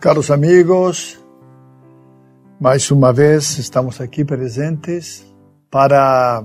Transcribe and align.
Caros 0.00 0.30
amigos, 0.30 1.22
mais 2.58 2.90
uma 2.90 3.12
vez 3.12 3.58
estamos 3.58 4.00
aqui 4.00 4.24
presentes 4.24 5.22
para 5.70 6.42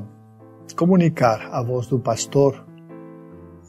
comunicar 0.75 1.47
a 1.53 1.63
voz 1.63 1.87
do 1.87 1.97
pastor 1.97 2.65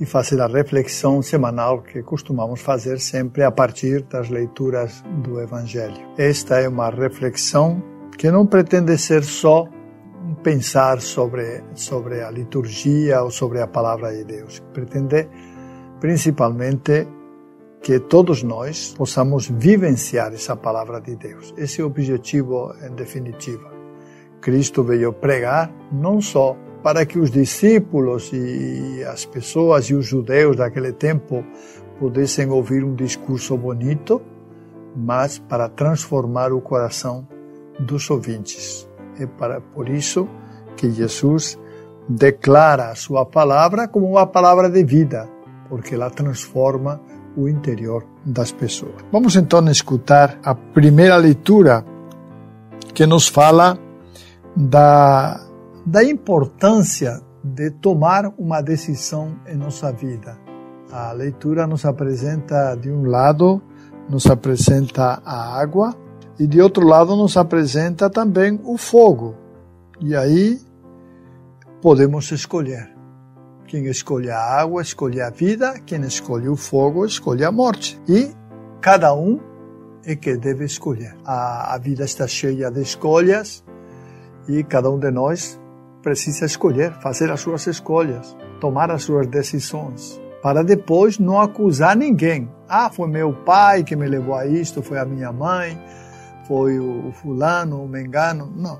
e 0.00 0.04
fazer 0.04 0.41
a 0.41 0.48
reflexão 0.48 1.22
semanal 1.22 1.82
que 1.82 2.02
costumamos 2.02 2.60
fazer 2.62 2.98
sempre 2.98 3.44
a 3.44 3.52
partir 3.52 4.02
das 4.02 4.28
leituras 4.28 5.05
do 5.22 5.41
Evangelho. 5.41 6.05
Esta 6.18 6.56
é 6.56 6.68
uma 6.68 6.91
reflexão 6.91 7.80
que 8.18 8.28
não 8.28 8.44
pretende 8.44 8.98
ser 8.98 9.22
só 9.22 9.68
um 10.20 10.34
pensar 10.34 11.00
sobre, 11.00 11.62
sobre 11.77 12.24
a 12.24 12.30
liturgia 12.33 13.22
ou 13.22 13.30
sobre 13.30 13.61
a 13.61 13.68
palavra 13.68 14.12
de 14.12 14.24
Deus. 14.24 14.61
Pretende 14.74 15.28
principalmente 16.00 17.06
que 17.82 18.00
todos 18.00 18.42
nós 18.42 18.94
possamos 18.96 19.48
vivenciar 19.48 20.32
essa 20.32 20.56
palavra 20.56 21.00
de 21.00 21.14
Deus. 21.16 21.55
Esse 21.56 21.80
é 21.80 21.84
o 21.84 21.86
objetivo 21.86 22.74
em 22.83 22.94
definitiva. 22.94 23.70
Cristo 24.41 24.83
veio 24.83 25.12
pregar 25.12 25.72
não 25.92 26.20
só 26.20 26.56
para 26.83 27.05
que 27.05 27.18
os 27.18 27.30
discípulos 27.30 28.30
e 28.33 29.02
as 29.05 29.24
pessoas 29.24 29.86
e 29.86 29.94
os 29.94 30.06
judeus 30.06 30.56
daquele 30.56 30.92
tempo 30.92 31.44
pudessem 31.98 32.48
ouvir 32.50 32.84
um 32.84 32.94
discurso 32.94 33.56
bonito, 33.56 34.22
mas 34.94 35.38
para 35.38 35.68
transformar 35.68 36.52
o 36.52 36.61
coração 36.61 37.27
dos 37.80 38.08
ouvintes. 38.11 38.88
É 39.18 39.27
para, 39.27 39.61
por 39.61 39.88
isso 39.88 40.28
que 40.77 40.90
Jesus 40.90 41.58
declara 42.08 42.90
a 42.90 42.94
sua 42.94 43.24
palavra 43.27 43.88
como 43.88 44.08
uma 44.08 44.27
palavra 44.27 44.70
de 44.70 44.84
vida, 44.84 45.28
porque 45.68 45.94
ela 45.94 46.11
transforma 46.11 47.00
o 47.37 47.48
interior 47.48 48.05
das 48.25 48.51
pessoas. 48.51 48.95
Vamos 49.12 49.37
então 49.37 49.67
escutar 49.69 50.39
a 50.42 50.55
primeira 50.55 51.17
leitura 51.17 51.84
que 52.95 53.06
nos 53.06 53.29
fala 53.29 53.79
da 54.56 55.41
da 55.87 56.03
importância 56.03 57.20
de 57.45 57.70
tomar 57.70 58.33
uma 58.37 58.61
decisão 58.61 59.37
em 59.47 59.57
nossa 59.57 59.92
vida. 59.92 60.37
A 60.91 61.12
leitura 61.12 61.64
nos 61.64 61.84
apresenta, 61.84 62.75
de 62.75 62.91
um 62.91 63.05
lado, 63.05 63.62
nos 64.09 64.27
apresenta 64.27 65.23
a 65.25 65.61
água 65.61 65.95
e 66.41 66.47
de 66.47 66.61
outro 66.61 66.84
lado 66.84 67.14
nos 67.14 67.37
apresenta 67.37 68.11
também 68.11 68.61
o 68.64 68.77
fogo. 68.77 69.36
E 70.01 70.17
aí 70.17 70.61
podemos 71.80 72.30
escolher. 72.33 72.95
Quem 73.66 73.86
escolhe 73.86 74.30
a 74.30 74.38
água 74.38 74.80
escolhe 74.80 75.20
a 75.20 75.28
vida, 75.28 75.80
quem 75.84 76.00
escolhe 76.02 76.48
o 76.48 76.56
fogo 76.56 77.04
escolhe 77.04 77.44
a 77.44 77.50
morte. 77.50 78.00
E 78.08 78.32
cada 78.80 79.12
um 79.12 79.40
é 80.04 80.14
que 80.14 80.36
deve 80.36 80.64
escolher. 80.64 81.16
A, 81.24 81.74
a 81.74 81.78
vida 81.78 82.04
está 82.04 82.28
cheia 82.28 82.70
de 82.70 82.80
escolhas 82.80 83.64
e 84.48 84.62
cada 84.62 84.88
um 84.88 84.98
de 84.98 85.10
nós 85.10 85.60
precisa 86.00 86.46
escolher, 86.46 86.92
fazer 87.00 87.28
as 87.32 87.40
suas 87.40 87.66
escolhas, 87.66 88.36
tomar 88.60 88.92
as 88.92 89.02
suas 89.02 89.27
decisões, 89.27 90.20
para 90.40 90.62
depois 90.62 91.18
não 91.18 91.40
acusar 91.40 91.96
ninguém. 91.96 92.48
Ah, 92.68 92.88
foi 92.88 93.08
meu 93.08 93.33
pai 93.44 93.83
que 93.83 93.96
me 93.96 94.06
levou 94.06 94.36
a 94.36 94.46
isto, 94.46 94.80
foi 94.80 95.00
a 95.00 95.04
minha 95.04 95.33
mãe, 95.33 95.77
foi 96.46 96.78
o 96.78 97.10
fulano, 97.10 97.83
o 97.83 97.88
mengano. 97.88 98.52
Não. 98.54 98.78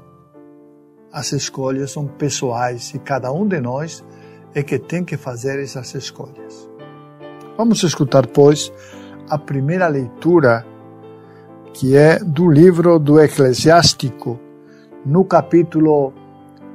As 1.13 1.33
escolhas 1.33 1.91
são 1.91 2.07
pessoais 2.07 2.95
e 2.95 3.01
cada 3.01 3.33
um 3.33 3.49
de 3.49 3.61
nós 3.61 4.05
é 4.55 4.63
que 4.63 4.79
tem 4.79 5.05
que 5.05 5.17
fazer 5.17 5.59
essas 5.61 5.95
escolhas. 5.95 6.69
Vamos 7.57 7.83
escutar, 7.83 8.27
pois, 8.27 8.73
a 9.29 9.39
primeira 9.39 9.89
leitura, 9.89 10.65
que 11.73 11.97
é 11.97 12.19
do 12.19 12.51
livro 12.51 12.99
do 12.99 13.21
Eclesiástico, 13.21 14.39
no 15.05 15.25
capítulo 15.25 16.13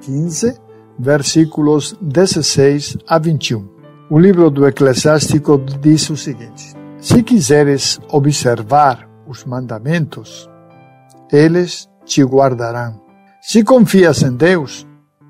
15, 0.01 0.59
versículos 0.97 1.95
16 2.01 2.97
a 3.07 3.17
21. 3.17 3.67
O 4.09 4.19
livro 4.19 4.49
do 4.49 4.67
Eclesiástico 4.67 5.57
diz 5.79 6.09
o 6.09 6.17
seguinte: 6.17 6.73
Se 6.99 7.23
quiseres 7.23 7.99
observar 8.09 9.07
os 9.27 9.45
mandamentos, 9.45 10.49
eles 11.31 11.89
te 12.05 12.23
guardarão. 12.23 13.01
Se 13.41 13.63
confias 13.63 14.21
em 14.21 14.35
Deus, 14.35 14.85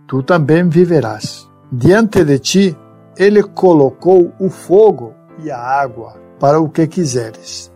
tu 0.08 0.24
também 0.24 0.68
viverás. 0.68 1.51
Diante 1.74 2.26
de 2.26 2.38
ti, 2.38 2.78
ele 3.18 3.42
colocou 3.42 4.34
o 4.38 4.50
fogo 4.50 5.14
e 5.42 5.50
a 5.50 5.58
água 5.58 6.20
para 6.38 6.60
o 6.60 6.68
que 6.68 6.86
quiseres. 6.86 7.72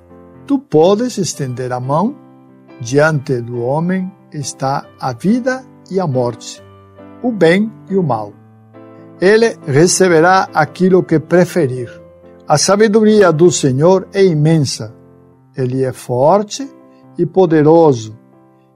Tu 0.46 0.60
podes 0.60 1.18
estender 1.18 1.72
a 1.72 1.80
mão, 1.80 2.14
diante 2.82 3.40
do 3.42 3.62
homem 3.62 4.12
está 4.34 4.86
a 5.00 5.14
vida 5.14 5.64
e 5.90 5.98
a 5.98 6.06
morte, 6.06 6.62
o 7.24 7.32
bem 7.32 7.72
e 7.90 7.96
o 7.96 8.04
mal. 8.04 8.34
Ele 9.22 9.56
receberá 9.66 10.50
aquilo 10.54 11.02
que 11.02 11.18
preferir. 11.18 11.90
A 12.46 12.58
sabedoria 12.58 13.32
do 13.32 13.50
Senhor 13.50 14.10
é 14.14 14.26
imensa. 14.26 14.94
Ele 15.56 15.86
é 15.86 15.94
forte 15.94 16.70
e 17.18 17.26
poderoso, 17.26 18.14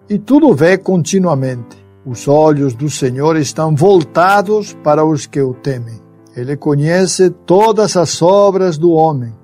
e 0.09 0.17
tudo 0.17 0.53
vê 0.53 0.77
continuamente. 0.77 1.88
Os 2.05 2.27
olhos 2.27 2.73
do 2.73 2.89
Senhor 2.89 3.35
estão 3.35 3.75
voltados 3.75 4.73
para 4.83 5.03
os 5.03 5.25
que 5.25 5.41
o 5.41 5.53
temem. 5.53 5.99
Ele 6.35 6.55
conhece 6.55 7.29
todas 7.29 7.97
as 7.97 8.21
obras 8.21 8.77
do 8.77 8.91
homem. 8.91 9.35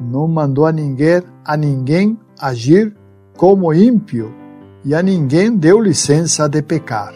Não 0.00 0.26
mandou 0.26 0.66
a 0.66 0.72
ninguém, 0.72 1.22
a 1.44 1.56
ninguém 1.56 2.18
agir 2.40 2.96
como 3.36 3.72
ímpio, 3.72 4.34
e 4.84 4.94
a 4.94 5.02
ninguém 5.02 5.56
deu 5.56 5.80
licença 5.80 6.48
de 6.48 6.60
pecar. 6.60 7.14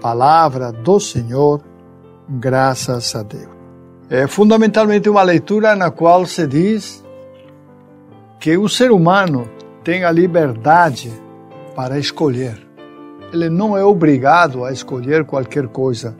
Palavra 0.00 0.72
do 0.72 0.98
Senhor, 0.98 1.62
graças 2.28 3.14
a 3.14 3.22
Deus. 3.22 3.48
É 4.10 4.26
fundamentalmente 4.26 5.08
uma 5.08 5.22
leitura 5.22 5.76
na 5.76 5.90
qual 5.90 6.26
se 6.26 6.46
diz 6.46 7.04
que 8.40 8.56
o 8.56 8.68
ser 8.68 8.90
humano 8.90 9.48
tem 9.84 10.04
a 10.04 10.10
liberdade 10.10 11.12
para 11.76 11.98
escolher. 11.98 12.66
Ele 13.32 13.50
não 13.50 13.76
é 13.76 13.84
obrigado 13.84 14.64
a 14.64 14.72
escolher 14.72 15.24
qualquer 15.24 15.68
coisa. 15.68 16.16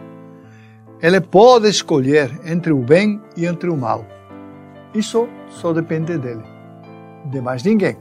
Ele 1.00 1.20
pode 1.20 1.68
escolher 1.68 2.30
entre 2.44 2.72
o 2.72 2.78
bem 2.78 3.20
e 3.36 3.46
entre 3.46 3.70
o 3.70 3.76
mal. 3.76 4.04
Isso 4.94 5.26
só 5.48 5.72
depende 5.72 6.18
dele, 6.18 6.42
de 7.24 7.40
mais 7.40 7.62
ninguém. 7.62 7.96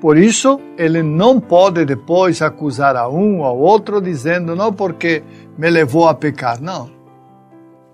Por 0.00 0.16
isso, 0.16 0.58
ele 0.78 1.02
não 1.02 1.38
pode 1.38 1.84
depois 1.84 2.40
acusar 2.40 2.96
a 2.96 3.06
um 3.08 3.40
ou 3.40 3.44
ao 3.44 3.58
outro 3.58 4.00
dizendo 4.00 4.56
não 4.56 4.72
porque 4.72 5.22
me 5.58 5.68
levou 5.68 6.08
a 6.08 6.14
pecar. 6.14 6.60
Não. 6.60 6.90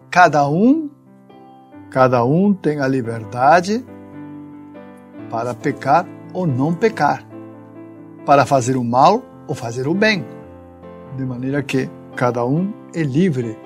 Cada 0.09 0.49
um, 0.49 0.89
cada 1.91 2.25
um 2.25 2.55
tem 2.55 2.81
a 2.81 2.87
liberdade 2.87 3.85
para 5.29 5.53
pecar 5.53 6.07
ou 6.33 6.47
não 6.47 6.73
pecar, 6.73 7.26
para 8.27 8.45
fazer 8.45 8.77
o 8.77 8.85
mal 8.85 9.23
ou 9.49 9.55
fazer 9.55 9.89
o 9.89 9.95
bem. 9.95 10.25
De 11.17 11.25
maneira 11.25 11.63
que 11.63 11.89
cada 12.15 12.45
um 12.45 12.73
é 12.95 13.03
livre 13.03 13.57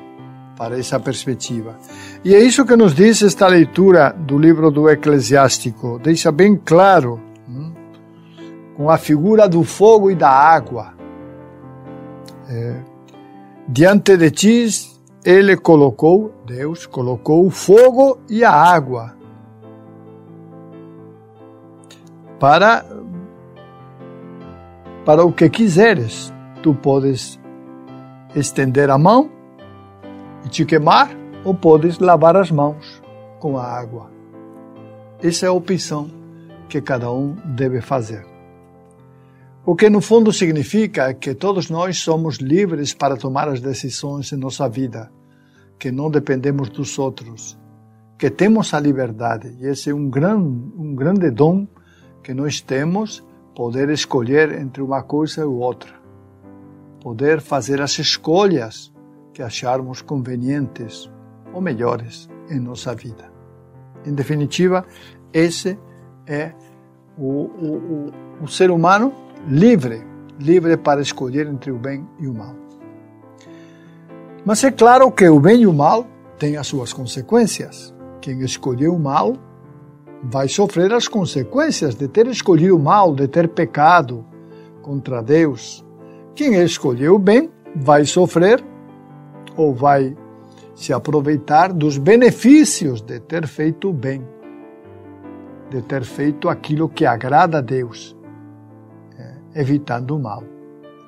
para 0.56 0.78
essa 0.78 1.00
perspectiva. 1.00 1.76
E 2.22 2.34
é 2.34 2.38
isso 2.38 2.64
que 2.66 2.76
nos 2.76 2.94
diz 2.94 3.22
esta 3.22 3.48
leitura 3.48 4.14
do 4.16 4.38
livro 4.38 4.70
do 4.70 4.88
Eclesiástico. 4.88 5.98
Deixa 5.98 6.30
bem 6.30 6.54
claro 6.54 7.20
com 8.80 8.88
a 8.88 8.96
figura 8.96 9.46
do 9.46 9.62
fogo 9.62 10.10
e 10.10 10.14
da 10.14 10.30
água. 10.30 10.94
É, 12.48 12.76
diante 13.68 14.16
de 14.16 14.30
ti, 14.30 14.68
ele 15.22 15.54
colocou, 15.54 16.32
Deus 16.46 16.86
colocou 16.86 17.44
o 17.44 17.50
fogo 17.50 18.18
e 18.26 18.42
a 18.42 18.50
água 18.50 19.14
para 22.38 22.86
para 25.04 25.24
o 25.24 25.32
que 25.32 25.48
quiseres. 25.48 26.32
Tu 26.62 26.74
podes 26.74 27.40
estender 28.34 28.90
a 28.90 28.98
mão 28.98 29.30
e 30.44 30.48
te 30.48 30.64
queimar, 30.64 31.10
ou 31.44 31.54
podes 31.54 31.98
lavar 31.98 32.36
as 32.36 32.50
mãos 32.50 33.02
com 33.38 33.56
a 33.56 33.64
água. 33.64 34.10
Essa 35.22 35.46
é 35.46 35.48
a 35.48 35.52
opção 35.52 36.10
que 36.68 36.80
cada 36.80 37.10
um 37.10 37.34
deve 37.44 37.80
fazer. 37.80 38.24
O 39.64 39.74
que 39.74 39.90
no 39.90 40.00
fundo 40.00 40.32
significa 40.32 41.12
que 41.12 41.34
todos 41.34 41.68
nós 41.68 41.98
somos 41.98 42.36
livres 42.36 42.94
para 42.94 43.16
tomar 43.16 43.48
as 43.48 43.60
decisões 43.60 44.32
em 44.32 44.36
nossa 44.36 44.68
vida, 44.68 45.10
que 45.78 45.90
não 45.90 46.10
dependemos 46.10 46.70
dos 46.70 46.98
outros, 46.98 47.58
que 48.18 48.30
temos 48.30 48.72
a 48.72 48.80
liberdade. 48.80 49.56
E 49.60 49.66
esse 49.66 49.90
é 49.90 49.94
um, 49.94 50.08
gran, 50.08 50.36
um 50.38 50.94
grande 50.94 51.30
dom 51.30 51.66
que 52.22 52.32
nós 52.32 52.60
temos, 52.60 53.22
poder 53.54 53.90
escolher 53.90 54.52
entre 54.52 54.82
uma 54.82 55.02
coisa 55.02 55.42
e 55.42 55.44
outra. 55.44 55.92
Poder 57.00 57.40
fazer 57.40 57.80
as 57.80 57.98
escolhas 57.98 58.92
que 59.32 59.42
acharmos 59.42 60.02
convenientes 60.02 61.10
ou 61.52 61.60
melhores 61.60 62.28
em 62.48 62.58
nossa 62.58 62.94
vida. 62.94 63.30
Em 64.04 64.14
definitiva, 64.14 64.84
esse 65.32 65.78
é 66.26 66.52
o, 67.18 67.24
o, 67.24 68.10
o, 68.40 68.44
o 68.44 68.48
ser 68.48 68.70
humano 68.70 69.12
livre, 69.46 70.02
livre 70.38 70.76
para 70.76 71.00
escolher 71.00 71.46
entre 71.46 71.70
o 71.70 71.78
bem 71.78 72.06
e 72.18 72.26
o 72.26 72.34
mal. 72.34 72.54
Mas 74.44 74.64
é 74.64 74.70
claro 74.70 75.10
que 75.12 75.28
o 75.28 75.38
bem 75.38 75.62
e 75.62 75.66
o 75.66 75.72
mal 75.72 76.06
têm 76.38 76.56
as 76.56 76.66
suas 76.66 76.92
consequências. 76.92 77.94
Quem 78.20 78.40
escolheu 78.40 78.94
o 78.94 78.98
mal 78.98 79.34
vai 80.22 80.48
sofrer 80.48 80.92
as 80.92 81.08
consequências 81.08 81.94
de 81.94 82.08
ter 82.08 82.26
escolhido 82.26 82.76
o 82.76 82.78
mal, 82.78 83.14
de 83.14 83.26
ter 83.26 83.48
pecado 83.48 84.24
contra 84.82 85.22
Deus. 85.22 85.84
Quem 86.34 86.54
escolheu 86.62 87.14
o 87.14 87.18
bem 87.18 87.50
vai 87.74 88.04
sofrer 88.04 88.62
ou 89.56 89.74
vai 89.74 90.16
se 90.74 90.92
aproveitar 90.92 91.72
dos 91.72 91.98
benefícios 91.98 93.00
de 93.00 93.20
ter 93.20 93.46
feito 93.46 93.90
o 93.90 93.92
bem, 93.92 94.26
de 95.70 95.82
ter 95.82 96.04
feito 96.04 96.48
aquilo 96.48 96.88
que 96.88 97.04
agrada 97.04 97.58
a 97.58 97.60
Deus 97.60 98.16
evitando 99.54 100.16
o 100.16 100.18
mal. 100.18 100.44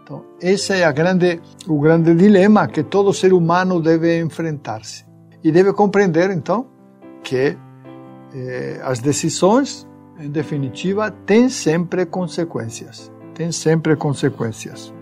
Então, 0.03 0.25
esse 0.41 0.73
é 0.73 0.93
grande, 0.93 1.41
o 1.67 1.79
grande 1.79 2.15
dilema 2.15 2.67
que 2.67 2.83
todo 2.83 3.13
ser 3.13 3.33
humano 3.33 3.81
deve 3.81 4.21
enfrentar-se. 4.21 5.05
E 5.43 5.51
deve 5.51 5.73
compreender, 5.73 6.31
então, 6.31 6.67
que 7.23 7.57
eh, 8.35 8.81
as 8.83 8.99
decisões, 8.99 9.87
em 10.19 10.31
definitiva, 10.31 11.11
têm 11.11 11.49
sempre 11.49 12.07
consequências. 12.07 13.11
Têm 13.35 13.51
sempre 13.53 13.97
consequências. 13.97 14.93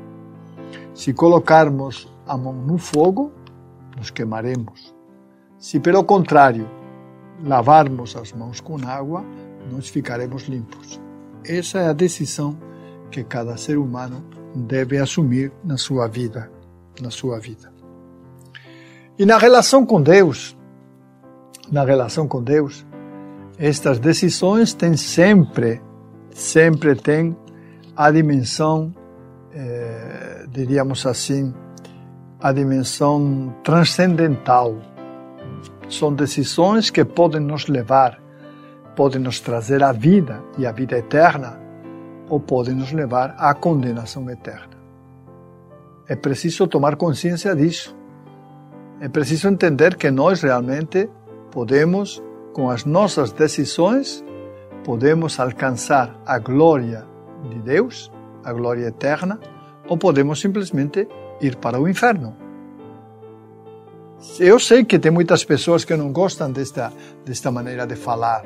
Se 0.95 1.13
colocarmos 1.13 2.13
a 2.27 2.37
mão 2.37 2.53
no 2.53 2.79
fogo, 2.79 3.33
nos 3.97 4.11
queimaremos. 4.11 4.95
Se, 5.59 5.79
pelo 5.79 6.03
contrário, 6.05 6.69
lavarmos 7.43 8.17
as 8.17 8.33
mãos 8.33 8.61
com 8.61 8.77
água, 8.87 9.25
nós 9.71 9.89
ficaremos 9.89 10.45
limpos. 10.45 11.01
Essa 11.45 11.81
é 11.81 11.89
a 11.89 11.93
decisão 11.93 12.57
que 13.11 13.25
cada 13.25 13.57
ser 13.57 13.79
humano 13.79 14.25
deve 14.55 14.99
assumir 14.99 15.53
na 15.65 15.77
sua 15.77 16.07
vida, 16.07 16.51
na 17.01 17.11
sua 17.11 17.39
vida. 17.39 17.73
E 19.19 19.27
na 19.27 19.39
relação 19.39 19.85
com 19.85 20.01
Deus, 20.01 20.57
na 21.71 21.85
relação 21.85 22.27
com 22.27 22.43
Deus, 22.43 22.87
estas 23.61 23.99
decisões 23.99 24.73
têm 24.73 24.97
sempre, 24.97 25.83
sempre 26.31 26.95
têm 26.95 27.37
a 27.95 28.11
dimensão, 28.11 28.91
eh, 29.53 30.47
diríamos 30.51 31.05
assim, 31.05 31.53
a 32.41 32.53
dimensão 32.53 33.55
transcendental. 33.63 34.79
São 35.91 36.15
decisões 36.15 36.89
que 36.89 37.05
podem 37.05 37.43
nos 37.43 37.67
levar, 37.67 38.19
podem 38.97 39.21
nos 39.21 39.41
trazer 39.41 39.85
a 39.85 39.93
vida 39.93 40.43
e 40.57 40.67
a 40.67 40.73
vida 40.73 40.97
eterna, 40.97 41.61
ou 42.31 42.41
podem 42.41 42.75
nos 42.75 42.93
levar 42.93 43.35
à 43.37 43.53
condenação 43.53 44.31
eterna. 44.31 44.81
É 46.09 46.17
preciso 46.17 46.67
tomar 46.67 46.97
consciência 46.97 47.55
disso. 47.55 47.95
É 49.03 49.09
preciso 49.09 49.49
entender 49.49 49.97
que 49.97 50.11
nós 50.11 50.41
realmente 50.41 51.11
podemos, 51.51 52.23
com 52.53 52.71
as 52.71 52.85
nossas 52.85 53.33
decisões, 53.33 54.25
podemos 54.85 55.39
alcançar 55.39 56.21
a 56.27 56.39
glória 56.39 57.07
de 57.49 57.59
Deus, 57.61 58.11
a 58.45 58.53
glória 58.53 58.87
eterna, 58.87 59.39
ou 59.89 59.97
podemos 59.97 60.41
simplesmente 60.41 61.07
ir 61.41 61.57
para 61.57 61.81
o 61.81 61.89
inferno. 61.89 62.37
Eu 64.39 64.59
sei 64.61 64.85
que 64.85 64.99
tem 64.99 65.11
muitas 65.11 65.45
pessoas 65.45 65.85
que 65.85 65.97
não 65.97 66.13
gostam 66.13 66.53
desta, 66.53 66.93
desta 67.25 67.51
maneira 67.51 67.87
de 67.87 67.97
falar, 67.97 68.45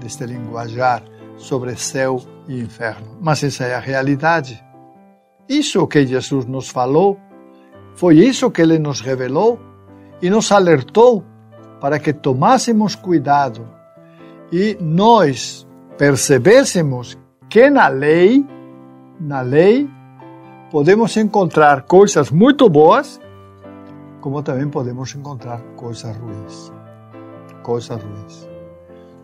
deste 0.00 0.24
linguajar, 0.24 1.02
sobre 1.36 1.76
céu 1.76 2.22
e 2.48 2.60
inferno. 2.60 3.18
Mas 3.20 3.42
essa 3.42 3.64
é 3.64 3.74
a 3.74 3.80
realidade. 3.80 4.62
Isso 5.48 5.86
que 5.86 6.06
Jesus 6.06 6.44
nos 6.46 6.68
falou, 6.68 7.18
foi 7.94 8.18
isso 8.18 8.50
que 8.50 8.62
ele 8.62 8.78
nos 8.78 9.00
revelou 9.00 9.58
e 10.22 10.30
nos 10.30 10.50
alertou 10.52 11.24
para 11.80 11.98
que 11.98 12.12
tomássemos 12.12 12.94
cuidado 12.94 13.68
e 14.52 14.76
nós 14.80 15.66
percebêssemos 15.98 17.18
que 17.48 17.70
na 17.70 17.88
lei, 17.88 18.44
na 19.20 19.40
lei, 19.40 19.88
podemos 20.70 21.16
encontrar 21.16 21.82
coisas 21.82 22.30
muito 22.30 22.68
boas, 22.68 23.20
como 24.20 24.42
também 24.42 24.68
podemos 24.68 25.14
encontrar 25.14 25.60
coisas 25.76 26.16
ruins. 26.16 26.72
Coisas 27.62 28.02
ruins. 28.02 28.48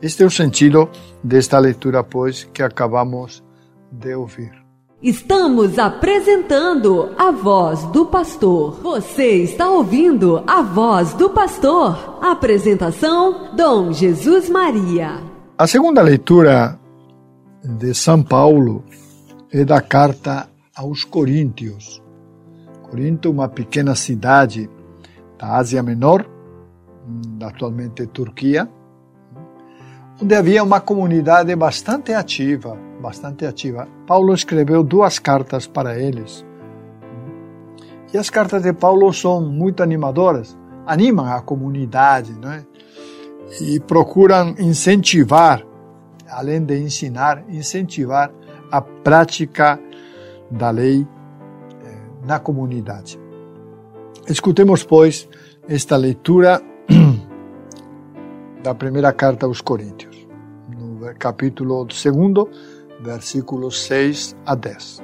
Este 0.01 0.23
é 0.23 0.27
o 0.27 0.31
sentido 0.31 0.89
desta 1.23 1.59
leitura, 1.59 2.03
pois, 2.03 2.45
que 2.45 2.63
acabamos 2.63 3.43
de 3.91 4.15
ouvir. 4.15 4.62
Estamos 5.03 5.81
apresentando 5.81 7.13
a 7.19 7.33
voz 7.33 7.83
do 7.87 8.07
pastor. 8.07 8.81
Você 8.83 9.43
está 9.43 9.69
ouvindo 9.69 10.45
a 10.47 10.63
voz 10.63 11.13
do 11.15 11.29
pastor. 11.31 12.21
Apresentação: 12.23 13.53
Dom 13.57 13.93
Jesus 13.93 14.49
Maria. 14.49 15.21
A 15.59 15.67
segunda 15.67 16.01
leitura 16.03 16.79
de 17.65 17.93
São 17.95 18.23
Paulo 18.23 18.85
é 19.51 19.65
da 19.65 19.81
carta 19.81 20.49
aos 20.73 21.03
Coríntios. 21.03 22.01
Corinto, 22.89 23.29
uma 23.29 23.49
pequena 23.49 23.97
cidade 23.97 24.71
da 25.37 25.57
Ásia 25.57 25.83
Menor, 25.83 26.25
atualmente 27.41 28.07
Turquia 28.07 28.69
onde 30.23 30.35
havia 30.37 30.63
uma 30.63 30.81
comunidade 30.81 31.55
bastante 31.57 32.13
ativa, 32.13 32.79
bastante 33.03 33.45
ativa. 33.45 33.87
Paulo 34.07 34.33
escreveu 34.33 34.83
duas 34.83 35.19
cartas 35.19 35.67
para 35.67 35.99
eles. 35.99 36.47
E 38.15 38.17
as 38.17 38.31
cartas 38.31 38.63
de 38.63 38.73
Paulo 38.73 39.13
são 39.13 39.41
muito 39.41 39.83
animadoras, 39.83 40.57
animam 40.87 41.27
a 41.27 41.43
comunidade, 41.43 42.33
não 42.33 42.53
é? 42.53 42.65
E 43.61 43.81
procuram 43.81 44.55
incentivar, 44.59 45.63
além 46.31 46.65
de 46.65 46.79
ensinar, 46.79 47.45
incentivar 47.49 48.31
a 48.71 48.81
prática 48.81 49.79
da 50.51 50.71
lei 50.71 51.07
eh, 51.85 52.27
na 52.27 52.39
comunidade. 52.39 53.19
Escutemos, 54.27 54.85
pois, 54.85 55.29
esta 55.69 55.97
leitura 55.97 56.63
da 58.63 58.75
primeira 58.75 59.13
carta 59.13 59.47
aos 59.47 59.61
Coríntios 59.61 60.13
capítulo 61.19 61.85
2, 61.85 62.07
versículos 63.03 63.83
6 63.85 64.37
a 64.47 64.55
10. 64.55 65.03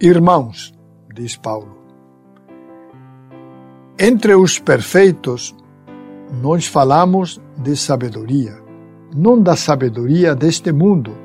Irmãos, 0.00 0.72
diz 1.12 1.36
Paulo, 1.36 1.76
entre 3.98 4.34
os 4.34 4.58
perfeitos, 4.58 5.54
nós 6.42 6.66
falamos 6.66 7.40
de 7.56 7.76
sabedoria, 7.76 8.56
não 9.14 9.40
da 9.40 9.56
sabedoria 9.56 10.34
deste 10.34 10.72
mundo, 10.72 11.16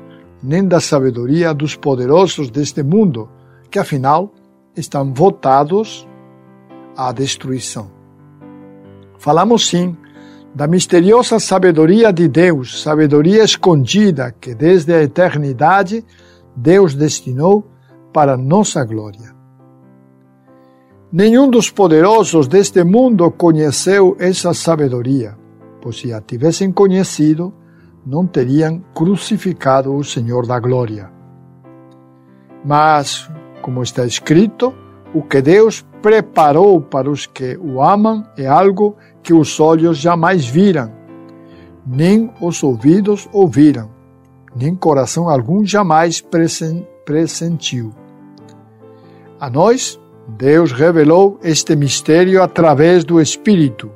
nem 0.42 0.66
da 0.66 0.80
sabedoria 0.80 1.52
dos 1.52 1.74
poderosos 1.74 2.50
deste 2.50 2.82
mundo, 2.82 3.28
que 3.70 3.78
afinal 3.78 4.32
estão 4.76 5.12
votados 5.12 6.06
à 6.96 7.12
destruição. 7.12 7.90
Falamos 9.18 9.68
sim 9.68 9.96
da 10.54 10.66
misteriosa 10.66 11.38
sabedoria 11.38 12.12
de 12.12 12.26
Deus, 12.28 12.82
sabedoria 12.82 13.44
escondida 13.44 14.34
que 14.40 14.54
desde 14.54 14.92
a 14.92 15.02
eternidade 15.02 16.04
Deus 16.56 16.94
destinou 16.94 17.66
para 18.12 18.36
nossa 18.36 18.84
glória. 18.84 19.34
Nenhum 21.12 21.48
dos 21.48 21.70
poderosos 21.70 22.46
deste 22.46 22.84
mundo 22.84 23.30
conheceu 23.30 24.16
essa 24.18 24.52
sabedoria, 24.54 25.36
pois 25.80 25.98
se 25.98 26.12
a 26.12 26.20
tivessem 26.20 26.70
conhecido, 26.72 27.52
não 28.04 28.26
teriam 28.26 28.82
crucificado 28.94 29.94
o 29.94 30.04
Senhor 30.04 30.46
da 30.46 30.58
glória. 30.58 31.10
Mas, 32.64 33.30
como 33.62 33.82
está 33.82 34.04
escrito, 34.04 34.72
o 35.12 35.22
que 35.22 35.42
Deus 35.42 35.84
preparou 36.00 36.80
para 36.80 37.10
os 37.10 37.26
que 37.26 37.56
o 37.56 37.82
amam 37.82 38.24
é 38.36 38.46
algo 38.46 38.96
que 39.22 39.34
os 39.34 39.58
olhos 39.58 39.98
jamais 39.98 40.46
viram, 40.46 40.92
nem 41.86 42.32
os 42.40 42.62
ouvidos 42.62 43.28
ouviram, 43.32 43.90
nem 44.54 44.74
coração 44.74 45.28
algum 45.28 45.64
jamais 45.64 46.24
pressentiu. 47.04 47.92
A 49.40 49.50
nós, 49.50 49.98
Deus 50.28 50.70
revelou 50.70 51.38
este 51.42 51.74
mistério 51.74 52.42
através 52.42 53.02
do 53.04 53.20
Espírito, 53.20 53.90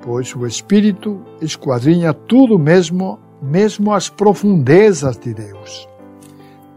pois 0.00 0.34
o 0.34 0.46
Espírito 0.46 1.20
esquadrinha 1.40 2.14
tudo 2.14 2.58
mesmo, 2.58 3.18
mesmo 3.42 3.92
as 3.92 4.08
profundezas 4.08 5.16
de 5.18 5.34
Deus. 5.34 5.88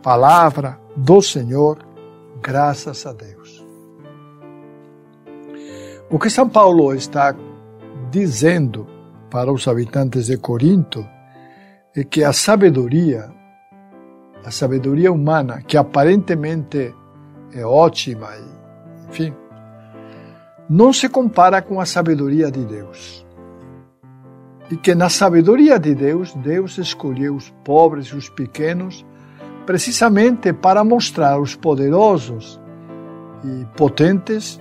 Palavra 0.01 0.79
do 0.95 1.21
Senhor, 1.21 1.82
graças 2.43 3.05
a 3.05 3.13
Deus. 3.13 3.65
O 6.09 6.19
que 6.19 6.29
São 6.29 6.47
Paulo 6.49 6.93
está 6.93 7.33
dizendo 8.11 8.85
para 9.31 9.51
os 9.51 9.67
habitantes 9.67 10.25
de 10.25 10.37
Corinto 10.37 11.07
é 11.95 12.03
que 12.03 12.23
a 12.23 12.33
sabedoria, 12.33 13.33
a 14.43 14.51
sabedoria 14.51 15.11
humana, 15.11 15.61
que 15.61 15.77
aparentemente 15.77 16.93
é 17.53 17.65
ótima, 17.65 18.29
enfim, 19.09 19.33
não 20.69 20.91
se 20.91 21.07
compara 21.07 21.61
com 21.61 21.79
a 21.79 21.85
sabedoria 21.85 22.51
de 22.51 22.65
Deus. 22.65 23.25
E 24.69 24.75
que 24.75 24.93
na 24.93 25.09
sabedoria 25.09 25.79
de 25.79 25.95
Deus, 25.95 26.33
Deus 26.33 26.77
escolheu 26.77 27.35
os 27.35 27.49
pobres 27.63 28.07
e 28.07 28.15
os 28.15 28.29
pequenos 28.29 29.05
precisamente 29.65 30.53
para 30.53 30.83
mostrar 30.83 31.33
aos 31.33 31.55
poderosos 31.55 32.59
e 33.43 33.65
potentes 33.75 34.59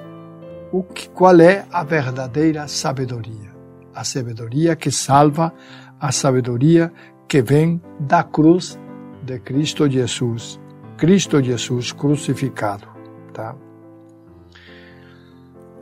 o 0.72 0.82
que, 0.82 1.08
qual 1.08 1.40
é 1.40 1.66
a 1.70 1.84
verdadeira 1.84 2.66
sabedoria. 2.66 3.52
A 3.94 4.04
sabedoria 4.04 4.74
que 4.74 4.90
salva, 4.90 5.52
a 6.00 6.10
sabedoria 6.10 6.92
que 7.28 7.42
vem 7.42 7.80
da 8.00 8.22
cruz 8.22 8.78
de 9.22 9.38
Cristo 9.38 9.88
Jesus. 9.88 10.58
Cristo 10.96 11.42
Jesus 11.42 11.92
crucificado. 11.92 12.86
Tá? 13.32 13.54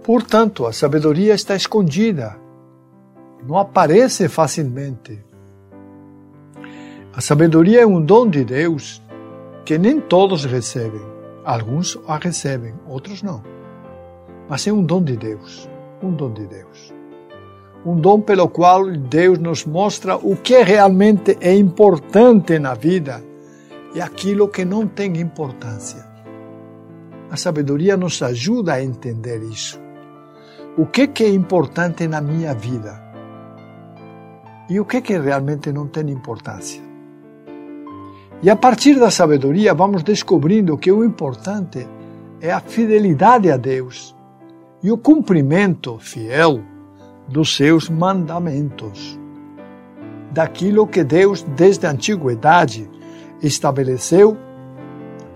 Portanto, 0.02 0.66
a 0.66 0.72
sabedoria 0.72 1.34
está 1.34 1.54
escondida, 1.54 2.36
não 3.46 3.58
aparece 3.58 4.28
facilmente. 4.28 5.22
A 7.12 7.20
sabedoria 7.20 7.82
é 7.82 7.86
um 7.86 8.00
dom 8.00 8.28
de 8.28 8.44
Deus 8.44 9.02
que 9.70 9.78
nem 9.78 10.00
todos 10.00 10.44
recebem. 10.46 11.00
Alguns 11.44 11.96
a 12.08 12.16
recebem, 12.16 12.74
outros 12.88 13.22
não. 13.22 13.40
Mas 14.48 14.66
é 14.66 14.72
um 14.72 14.82
dom 14.82 15.00
de 15.00 15.16
Deus, 15.16 15.70
um 16.02 16.10
dom 16.10 16.32
de 16.32 16.44
Deus. 16.44 16.92
Um 17.86 17.94
dom 17.94 18.20
pelo 18.20 18.48
qual 18.48 18.90
Deus 18.90 19.38
nos 19.38 19.64
mostra 19.64 20.16
o 20.16 20.34
que 20.34 20.60
realmente 20.60 21.38
é 21.40 21.54
importante 21.54 22.58
na 22.58 22.74
vida 22.74 23.22
e 23.94 24.00
aquilo 24.00 24.48
que 24.48 24.64
não 24.64 24.88
tem 24.88 25.16
importância. 25.20 26.04
A 27.30 27.36
sabedoria 27.36 27.96
nos 27.96 28.20
ajuda 28.22 28.72
a 28.72 28.82
entender 28.82 29.40
isso. 29.40 29.80
O 30.76 30.84
que, 30.84 31.06
que 31.06 31.22
é 31.22 31.28
importante 31.28 32.08
na 32.08 32.20
minha 32.20 32.54
vida 32.54 33.00
e 34.68 34.80
o 34.80 34.84
que, 34.84 35.00
que 35.00 35.16
realmente 35.16 35.70
não 35.70 35.86
tem 35.86 36.10
importância. 36.10 36.89
E 38.42 38.48
a 38.48 38.56
partir 38.56 38.98
da 38.98 39.10
sabedoria 39.10 39.74
vamos 39.74 40.02
descobrindo 40.02 40.78
que 40.78 40.90
o 40.90 41.04
importante 41.04 41.86
é 42.40 42.50
a 42.50 42.60
fidelidade 42.60 43.50
a 43.50 43.56
Deus 43.56 44.16
e 44.82 44.90
o 44.90 44.96
cumprimento 44.96 45.98
fiel 45.98 46.62
dos 47.28 47.54
seus 47.54 47.90
mandamentos, 47.90 49.18
daquilo 50.32 50.86
que 50.86 51.04
Deus 51.04 51.42
desde 51.42 51.86
a 51.86 51.90
antiguidade 51.90 52.90
estabeleceu 53.42 54.36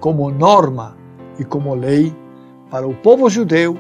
como 0.01 0.31
norma 0.31 0.97
e 1.39 1.45
como 1.45 1.75
lei 1.75 2.15
para 2.71 2.87
o 2.87 2.95
povo 2.95 3.29
judeu 3.29 3.79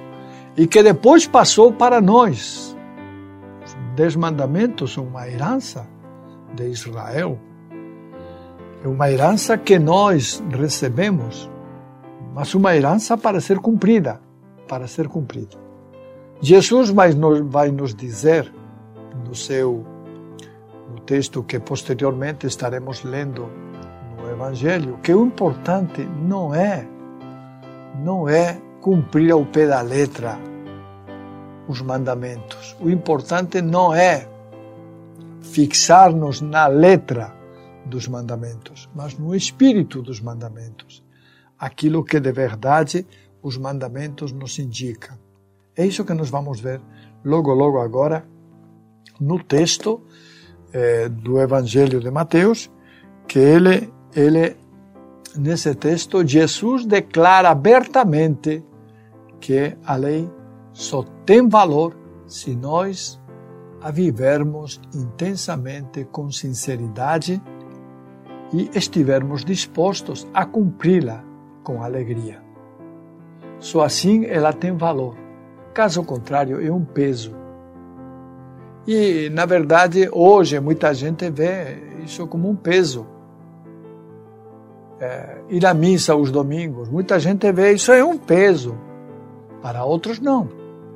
e 0.57 0.67
que 0.67 0.83
depois 0.83 1.27
passou 1.27 1.73
para 1.73 2.01
nós. 2.01 2.77
Os 3.65 3.77
Dez 3.97 4.15
Mandamentos 4.15 4.97
uma 4.99 5.27
herança 5.29 5.89
de 6.55 6.69
Israel. 6.69 7.39
É 8.85 8.87
uma 8.87 9.11
herança 9.11 9.57
que 9.57 9.79
nós 9.79 10.45
recebemos, 10.51 11.51
mas 12.35 12.55
uma 12.55 12.77
herança 12.77 13.17
para 13.17 13.41
ser 13.41 13.59
cumprida, 13.59 14.21
para 14.69 14.87
ser 14.87 15.09
cumprida. 15.09 15.57
Jesus 16.39 16.91
vai 16.91 17.15
nos, 17.15 17.41
vai 17.41 17.71
nos 17.71 17.95
dizer 17.95 18.53
no 19.27 19.35
seu 19.35 19.87
no 20.93 21.01
texto 21.01 21.43
que 21.43 21.59
posteriormente 21.59 22.47
estaremos 22.47 23.03
lendo 23.05 23.49
no 24.21 24.31
Evangelho 24.31 24.99
que 25.03 25.15
o 25.15 25.25
importante 25.25 26.07
não 26.23 26.55
é 26.55 26.87
não 28.05 28.29
é 28.29 28.61
cumprir 28.83 29.33
ao 29.33 29.47
pé 29.47 29.67
da 29.67 29.81
letra 29.81 30.39
os 31.67 31.81
mandamentos. 31.81 32.77
O 32.79 32.91
importante 32.91 33.63
não 33.63 33.95
é 33.95 34.29
fixar-nos 35.41 36.43
na 36.43 36.67
letra 36.67 37.44
dos 37.87 38.09
mandamentos, 38.09 38.89
mas 38.95 39.19
no 39.19 39.35
espírito 39.35 40.03
dos 40.03 40.21
mandamentos. 40.21 41.05
Aquilo 41.59 42.05
que 42.05 42.21
de 42.21 42.33
verdade 42.33 43.07
os 43.43 43.57
mandamentos 43.57 44.33
nos 44.33 44.59
indicam. 44.59 45.19
É 45.77 45.85
isso 45.87 46.05
que 46.05 46.15
nós 46.15 46.31
vamos 46.31 46.61
ver 46.61 46.81
logo, 47.25 47.53
logo 47.53 47.79
agora 47.79 48.27
no 49.21 49.43
texto 49.43 50.03
eh, 50.73 51.09
do 51.09 51.41
Evangelho 51.41 52.01
de 52.01 52.11
Mateus, 52.11 52.71
que 53.29 53.39
ele, 53.39 53.93
ele, 54.15 54.57
nesse 55.37 55.75
texto, 55.75 56.27
Jesus 56.27 56.85
declara 56.85 57.51
abertamente 57.51 58.65
que 59.41 59.77
a 59.85 59.97
lei 59.97 60.29
só 60.73 61.03
tem 61.25 61.49
valor 61.49 61.97
se 62.27 62.57
nós 62.57 63.21
a 63.81 63.91
vivermos 63.91 64.81
intensamente 64.95 66.05
com 66.07 66.31
sinceridade 66.31 67.41
e 68.53 68.71
estivermos 68.75 69.45
dispostos 69.45 70.27
a 70.33 70.45
cumpri-la 70.45 71.25
com 71.63 71.83
alegria. 71.83 72.43
Só 73.59 73.83
assim 73.83 74.27
ela 74.27 74.53
tem 74.53 74.77
valor. 74.77 75.17
Caso 75.73 76.05
contrário, 76.05 76.65
é 76.65 76.71
um 76.71 76.85
peso. 76.85 77.35
E, 78.87 79.31
na 79.31 79.47
verdade, 79.47 80.09
hoje 80.13 80.61
muita 80.61 80.93
gente 80.93 81.31
vê 81.31 81.79
isso 82.05 82.27
como 82.27 82.49
um 82.49 82.55
peso. 82.55 83.07
É, 85.01 85.39
ir 85.49 85.67
à 85.67 85.75
missa 85.75 86.13
aos 86.13 86.31
domingos, 86.31 86.89
muita 86.89 87.19
gente 87.19 87.51
vê 87.51 87.73
isso 87.73 87.91
é 87.93 88.05
um 88.05 88.17
peso. 88.17 88.79
Para 89.63 89.85
outros, 89.85 90.21
não. 90.21 90.49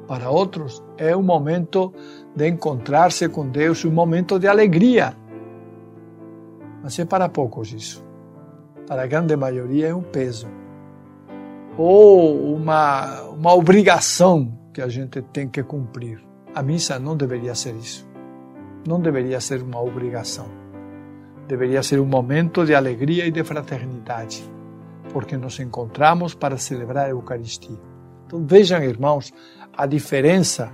Para 0.06 0.30
outros, 0.30 0.82
é 0.96 1.16
um 1.16 1.22
momento 1.22 1.92
de 2.36 2.48
encontrar-se 2.48 3.28
com 3.28 3.48
Deus, 3.48 3.84
um 3.84 3.90
momento 3.90 4.38
de 4.38 4.46
alegria. 4.46 5.14
Mas 6.88 6.98
é 6.98 7.04
para 7.04 7.28
poucos 7.28 7.70
isso. 7.70 8.02
Para 8.86 9.02
a 9.02 9.06
grande 9.06 9.36
maioria 9.36 9.88
é 9.88 9.94
um 9.94 10.00
peso. 10.00 10.48
Ou 11.76 12.54
uma, 12.54 13.24
uma 13.24 13.52
obrigação 13.52 14.58
que 14.72 14.80
a 14.80 14.88
gente 14.88 15.20
tem 15.20 15.50
que 15.50 15.62
cumprir. 15.62 16.18
A 16.54 16.62
missa 16.62 16.98
não 16.98 17.14
deveria 17.14 17.54
ser 17.54 17.74
isso. 17.74 18.08
Não 18.86 19.02
deveria 19.02 19.38
ser 19.38 19.60
uma 19.62 19.82
obrigação. 19.82 20.46
Deveria 21.46 21.82
ser 21.82 22.00
um 22.00 22.06
momento 22.06 22.64
de 22.64 22.74
alegria 22.74 23.26
e 23.26 23.30
de 23.30 23.44
fraternidade, 23.44 24.42
porque 25.12 25.36
nos 25.36 25.60
encontramos 25.60 26.34
para 26.34 26.56
celebrar 26.56 27.04
a 27.04 27.10
Eucaristia. 27.10 27.76
Então 28.26 28.46
vejam, 28.46 28.82
irmãos, 28.82 29.30
a 29.76 29.84
diferença 29.84 30.72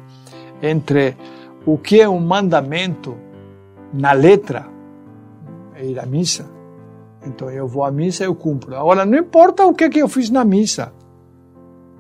entre 0.63 1.17
o 1.67 1.77
que 1.77 2.01
é 2.01 2.09
um 2.09 2.21
mandamento 2.21 3.17
na 3.93 4.13
letra, 4.13 4.73
é 5.75 5.85
ir 5.85 5.99
à 5.99 6.07
missa. 6.07 6.47
Então 7.27 7.51
eu 7.51 7.67
vou 7.67 7.85
à 7.85 7.91
missa, 7.91 8.25
eu 8.25 8.35
cumpro. 8.35 8.77
Agora, 8.77 9.05
não 9.05 9.19
importa 9.19 9.67
o 9.67 9.75
que, 9.75 9.89
que 9.89 9.99
eu 9.99 10.09
fiz 10.09 10.31
na 10.31 10.45
missa. 10.45 10.93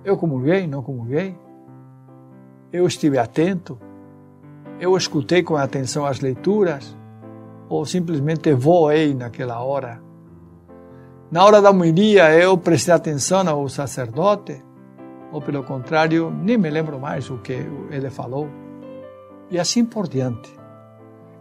Eu 0.04 0.16
comulguei, 0.16 0.66
não 0.66 0.82
comulguei. 0.82 1.36
Eu 2.72 2.86
estive 2.86 3.18
atento. 3.18 3.78
Eu 4.78 4.96
escutei 4.96 5.42
com 5.42 5.56
atenção 5.56 6.04
as 6.04 6.20
leituras. 6.20 6.96
Ou 7.68 7.86
simplesmente 7.86 8.52
voei 8.52 9.14
naquela 9.14 9.62
hora. 9.62 10.02
Na 11.30 11.44
hora 11.44 11.62
da 11.62 11.70
homilia, 11.70 12.32
eu 12.34 12.56
prestei 12.58 12.94
atenção 12.94 13.48
ao 13.48 13.68
sacerdote 13.68 14.62
ou 15.34 15.42
pelo 15.42 15.64
contrário, 15.64 16.30
nem 16.30 16.56
me 16.56 16.70
lembro 16.70 17.00
mais 17.00 17.28
o 17.28 17.38
que 17.38 17.54
ele 17.90 18.08
falou. 18.08 18.48
E 19.50 19.58
assim 19.58 19.84
por 19.84 20.06
diante. 20.06 20.54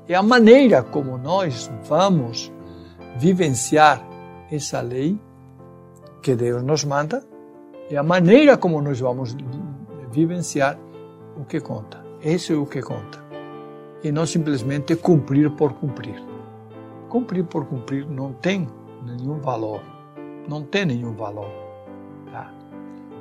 É 0.08 0.16
a 0.16 0.22
maneira 0.22 0.84
como 0.84 1.18
nós 1.18 1.72
vamos 1.88 2.52
vivenciar 3.18 4.06
essa 4.52 4.82
lei 4.82 5.18
que 6.22 6.36
Deus 6.36 6.62
nos 6.62 6.84
manda 6.84 7.24
e 7.90 7.96
a 7.96 8.04
maneira 8.04 8.58
como 8.58 8.82
nós 8.82 9.00
vamos 9.00 9.36
vivenciar 10.12 10.78
o 11.38 11.46
que 11.46 11.62
conta. 11.62 12.04
Isso 12.22 12.54
é 12.54 12.56
o 12.56 12.66
que 12.66 12.82
conta. 12.82 13.24
E 14.04 14.12
não 14.12 14.26
simplesmente 14.26 14.96
cumprir 14.96 15.52
por 15.52 15.74
cumprir. 15.74 16.22
Cumprir 17.08 17.46
por 17.46 17.66
cumprir 17.66 18.06
não 18.06 18.34
tem 18.34 18.68
nenhum 19.06 19.40
valor. 19.40 19.82
Não 20.48 20.64
tem 20.64 20.86
nenhum 20.86 21.14
valor. 21.14 21.50
Tá? 22.30 22.54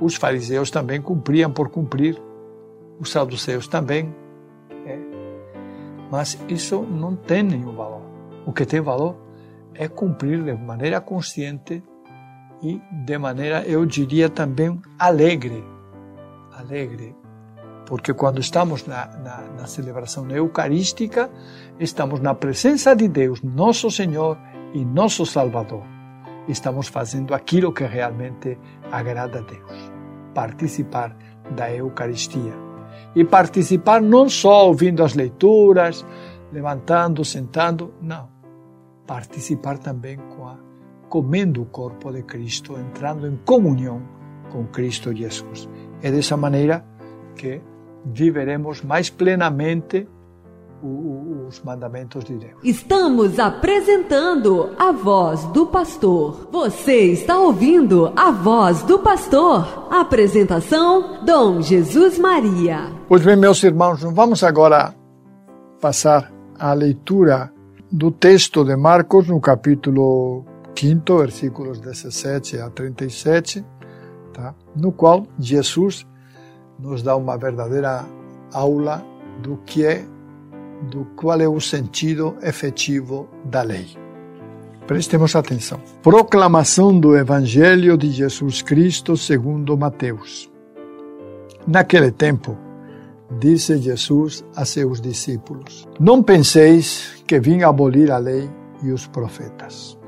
Os 0.01 0.17
fariseus 0.17 0.71
também 0.71 1.01
cumpriam 1.01 1.53
por 1.53 1.69
cumprir. 1.69 2.21
Os 2.99 3.11
saduceus 3.11 3.69
também. 3.69 4.13
Mas 6.13 6.39
isso 6.47 6.83
não 6.83 7.17
tem 7.17 7.43
nenhum 7.43 7.75
valor. 7.75 8.03
O 8.45 8.53
que 8.53 8.67
tem 8.67 8.83
valor 8.83 9.17
é 9.75 9.89
cumprir 9.89 10.43
de 10.45 10.53
maneira 10.53 11.01
consciente 11.01 11.83
e 12.63 12.83
de 13.07 13.17
maneira, 13.17 13.63
eu 13.63 13.87
diria 13.87 14.29
também, 14.29 14.79
alegre. 14.99 15.65
Alegre. 16.53 17.17
Porque 17.87 18.13
quando 18.13 18.41
estamos 18.41 18.87
na, 18.87 19.07
na, 19.07 19.41
na 19.57 19.67
celebração 19.67 20.31
eucarística, 20.31 21.31
estamos 21.81 22.21
na 22.21 22.35
presença 22.35 22.95
de 22.95 23.09
Deus, 23.09 23.41
nosso 23.43 23.91
Senhor 23.91 24.37
e 24.75 24.85
nosso 24.85 25.25
Salvador. 25.25 25.83
Estamos 26.47 26.89
fazendo 26.89 27.33
aquilo 27.33 27.73
que 27.73 27.85
realmente 27.85 28.59
agrada 28.91 29.39
a 29.39 29.43
Deus. 29.43 29.93
Participar 30.35 31.17
da 31.57 31.73
Eucaristia. 31.73 32.72
E 33.15 33.25
participar 33.25 34.01
não 34.01 34.29
só 34.29 34.67
ouvindo 34.67 35.03
as 35.03 35.15
leituras, 35.15 36.05
levantando, 36.53 37.25
sentando, 37.25 37.93
não. 38.01 38.29
Participar 39.07 39.79
também 39.79 40.17
com 40.17 40.47
a 40.47 40.57
comendo 41.09 41.61
o 41.61 41.67
corpo 41.67 42.11
de 42.11 42.23
Cristo, 42.23 42.79
entrando 42.79 43.27
em 43.27 43.37
comunhão 43.45 44.01
com 44.51 44.67
Cristo 44.67 45.15
Jesus. 45.15 45.69
É 46.01 46.11
dessa 46.11 46.39
maneira 46.39 46.83
que 47.37 47.61
viveremos 48.07 48.81
mais 48.81 49.11
plenamente 49.11 50.09
os 50.83 51.63
mandamentos 51.63 52.25
de 52.25 52.37
Deus. 52.37 52.55
Estamos 52.63 53.39
apresentando 53.39 54.71
a 54.79 54.91
voz 54.93 55.45
do 55.47 55.67
pastor. 55.67 56.49
Você 56.51 57.13
está 57.13 57.39
ouvindo 57.39 58.13
a 58.17 58.31
voz 58.31 58.83
do 58.83 58.99
pastor. 58.99 59.89
Apresentação: 59.91 61.25
Dom 61.25 61.63
Jesus 61.63 62.19
Maria. 62.19 62.93
Pois 63.09 63.23
bem, 63.25 63.37
meus 63.37 63.63
irmãos, 63.63 64.03
vamos 64.03 64.43
agora 64.43 64.95
passar 65.81 66.33
à 66.59 66.73
leitura 66.73 67.53
do 67.91 68.11
texto 68.11 68.65
de 68.65 68.75
Marcos 68.77 69.29
no 69.29 69.41
capítulo 69.41 70.45
5, 70.75 71.19
versículos 71.19 71.81
17 71.81 72.59
a 72.59 72.71
37, 72.71 73.65
tá? 74.33 74.55
no 74.75 74.91
qual 74.91 75.27
Jesus 75.39 76.07
nos 76.79 77.03
dá 77.03 77.15
uma 77.15 77.37
verdadeira 77.37 78.05
aula 78.53 79.05
do 79.43 79.59
que 79.59 79.85
é, 79.85 80.05
do 80.91 81.05
qual 81.17 81.41
é 81.41 81.49
o 81.49 81.61
sentido 81.61 82.37
efetivo 82.43 83.29
da 83.45 83.63
lei. 83.63 83.87
Prestemos 84.87 85.37
atenção. 85.37 85.81
Proclamação 86.03 86.99
do 86.99 87.17
Evangelho 87.17 87.97
de 87.97 88.11
Jesus 88.11 88.63
Cristo 88.63 89.17
segundo 89.17 89.77
Mateus. 89.77 90.51
Naquele 91.67 92.11
tempo, 92.11 92.59
disse 93.39 93.79
Jesus 93.79 94.45
a 94.57 94.65
seus 94.65 95.01
discípulos: 95.01 95.89
Não 95.99 96.23
penseis 96.23 97.23
que 97.27 97.39
vim 97.39 97.63
abolir 97.63 98.11
a 98.11 98.19
lei 98.19 98.51
e 98.83 98.91
os 98.91 99.07
profetas. 99.07 99.99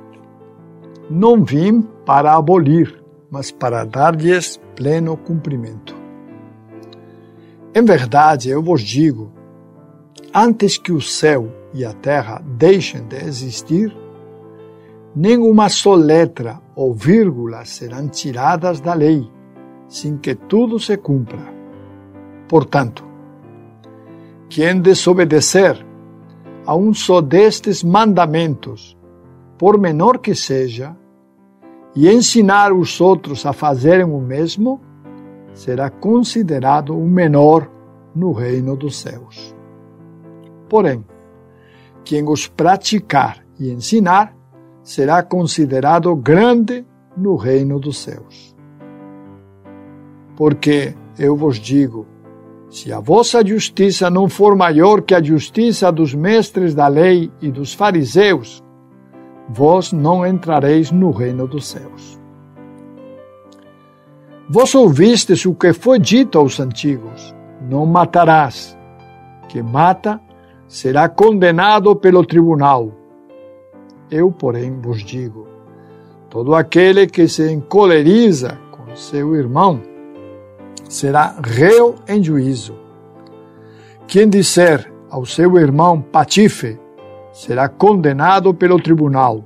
Não 1.08 1.44
vim 1.44 1.82
para 2.04 2.34
abolir, 2.34 3.02
mas 3.30 3.50
para 3.50 3.84
dar-lhes 3.84 4.60
pleno 4.74 5.16
cumprimento. 5.16 5.94
Em 7.74 7.84
verdade, 7.84 8.50
eu 8.50 8.62
vos 8.62 8.82
digo: 8.82 9.32
antes 10.35 10.77
que 10.79 10.92
o 10.92 11.00
céu 11.00 11.48
e 11.72 11.85
a 11.85 11.92
terra 11.92 12.42
deixem 12.44 13.07
de 13.07 13.16
existir, 13.16 13.94
nenhuma 15.14 15.68
só 15.68 15.94
letra 15.94 16.61
ou 16.74 16.92
vírgula 16.92 17.64
serão 17.64 18.09
tiradas 18.09 18.81
da 18.81 18.94
lei, 18.94 19.31
sem 19.88 20.16
que 20.16 20.35
tudo 20.35 20.79
se 20.79 20.96
cumpra. 20.96 21.53
Portanto, 22.48 23.05
quem 24.48 24.81
desobedecer 24.81 25.85
a 26.66 26.74
um 26.74 26.92
só 26.94 27.20
destes 27.20 27.83
mandamentos, 27.83 28.96
por 29.59 29.79
menor 29.79 30.18
que 30.18 30.35
seja, 30.35 30.96
e 31.94 32.09
ensinar 32.09 32.72
os 32.72 33.00
outros 33.00 33.46
a 33.46 33.53
fazerem 33.53 34.05
o 34.05 34.20
mesmo, 34.20 34.81
será 35.53 35.88
considerado 35.88 36.98
o 36.98 37.07
menor 37.07 37.70
no 38.14 38.33
reino 38.33 38.77
dos 38.77 38.96
céus. 38.96 39.53
Porém, 40.68 41.05
quem 42.05 42.29
os 42.29 42.46
praticar 42.46 43.44
e 43.59 43.70
ensinar 43.70 44.35
será 44.83 45.22
considerado 45.22 46.14
grande 46.14 46.85
no 47.16 47.37
reino 47.37 47.81
dos 47.81 47.98
céus. 47.98 48.55
Porque 50.37 50.94
eu 51.18 51.37
vos 51.37 51.59
digo: 51.59 52.07
se 52.68 52.92
a 52.92 53.00
vossa 53.00 53.44
justiça 53.44 54.11
não 54.11 54.29
for 54.29 54.57
maior 54.57 55.00
que 55.00 55.14
a 55.14 55.22
justiça 55.22 55.90
dos 55.90 56.14
mestres 56.14 56.74
da 56.74 56.88
lei 56.88 57.31
e 57.40 57.50
dos 57.50 57.72
fariseus, 57.72 58.62
vós 59.48 59.92
não 59.92 60.27
entrareis 60.27 60.90
no 60.90 61.11
reino 61.11 61.46
dos 61.46 61.66
céus. 61.66 62.20
Vós 64.48 64.74
ouvistes 64.74 65.46
o 65.46 65.55
que 65.55 65.72
foi 65.72 65.98
dito 65.98 66.38
aos 66.38 66.61
antigos: 66.61 67.35
não 67.70 67.87
matarás. 67.87 68.77
Que 69.48 69.62
mata 69.62 70.20
será 70.66 71.09
condenado 71.09 71.94
pelo 71.94 72.24
tribunal. 72.24 72.92
Eu, 74.11 74.31
porém, 74.31 74.81
vos 74.81 75.03
digo: 75.03 75.46
todo 76.29 76.55
aquele 76.55 77.07
que 77.07 77.29
se 77.29 77.50
encoleriza 77.50 78.59
com 78.70 78.94
seu 78.96 79.35
irmão 79.35 79.81
será 80.88 81.37
réu 81.42 81.96
em 82.09 82.22
juízo. 82.22 82.74
Quem 84.07 84.29
disser 84.29 84.92
ao 85.11 85.24
seu 85.24 85.57
irmão 85.59 86.00
patife 86.00 86.79
será 87.33 87.68
condenado 87.68 88.55
pelo 88.55 88.81
tribunal. 88.81 89.44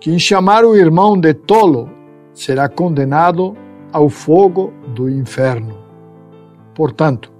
Quem 0.00 0.18
chamar 0.18 0.64
o 0.64 0.74
irmão 0.74 1.18
de 1.18 1.34
tolo 1.34 1.90
será 2.32 2.68
condenado 2.68 3.56
ao 3.92 4.08
fogo 4.08 4.72
do 4.94 5.08
inferno. 5.08 5.76
Portanto, 6.74 7.32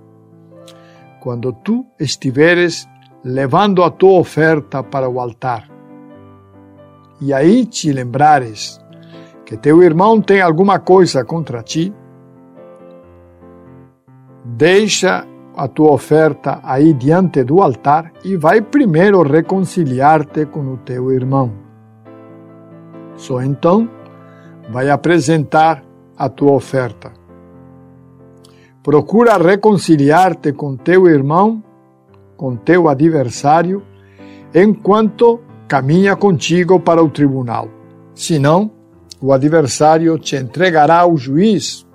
quando 1.29 1.53
tu 1.53 1.85
estiveres 2.01 2.89
levando 3.23 3.85
a 3.85 3.91
tua 3.91 4.19
oferta 4.19 4.83
para 4.83 5.11
o 5.11 5.21
altar, 5.21 5.69
e 7.21 7.35
aí 7.35 7.67
te 7.67 7.93
lembrares 7.93 8.81
que 9.45 9.55
teu 9.55 9.83
irmão 9.83 10.23
tem 10.23 10.41
alguma 10.41 10.79
coisa 10.79 11.27
contra 11.27 11.63
ti, 11.63 11.93
deixa 14.43 15.27
a 15.55 15.69
tua 15.69 15.93
oferta 15.93 16.61
aí 16.63 16.95
diante 16.95 17.45
do 17.45 17.61
altar 17.61 18.11
e 18.25 18.35
vai 18.35 18.63
primeiro 18.63 19.21
reconciliar-te 19.21 20.47
com 20.47 20.73
o 20.73 20.79
teu 20.79 21.13
irmão. 21.13 21.53
Só 23.17 23.43
então 23.43 23.87
vai 24.71 24.89
apresentar 24.89 25.85
a 26.17 26.31
tua 26.31 26.53
oferta. 26.53 27.18
Procura 28.89 29.37
reconciliar-te 29.37 30.51
com 30.51 30.75
teu 30.75 31.07
irmão, 31.07 31.63
com 32.39 32.57
teu 32.57 32.89
adversário, 32.89 33.83
enquanto 34.55 35.41
caminha 35.69 36.17
contigo 36.17 36.81
para 36.81 37.05
o 37.05 37.11
tribunal. 37.11 37.69
Senão, 38.15 38.71
o 39.21 39.31
adversário 39.31 40.19
te 40.19 40.37
entregará 40.37 41.01
ao 41.01 41.19
juiz 41.19 41.87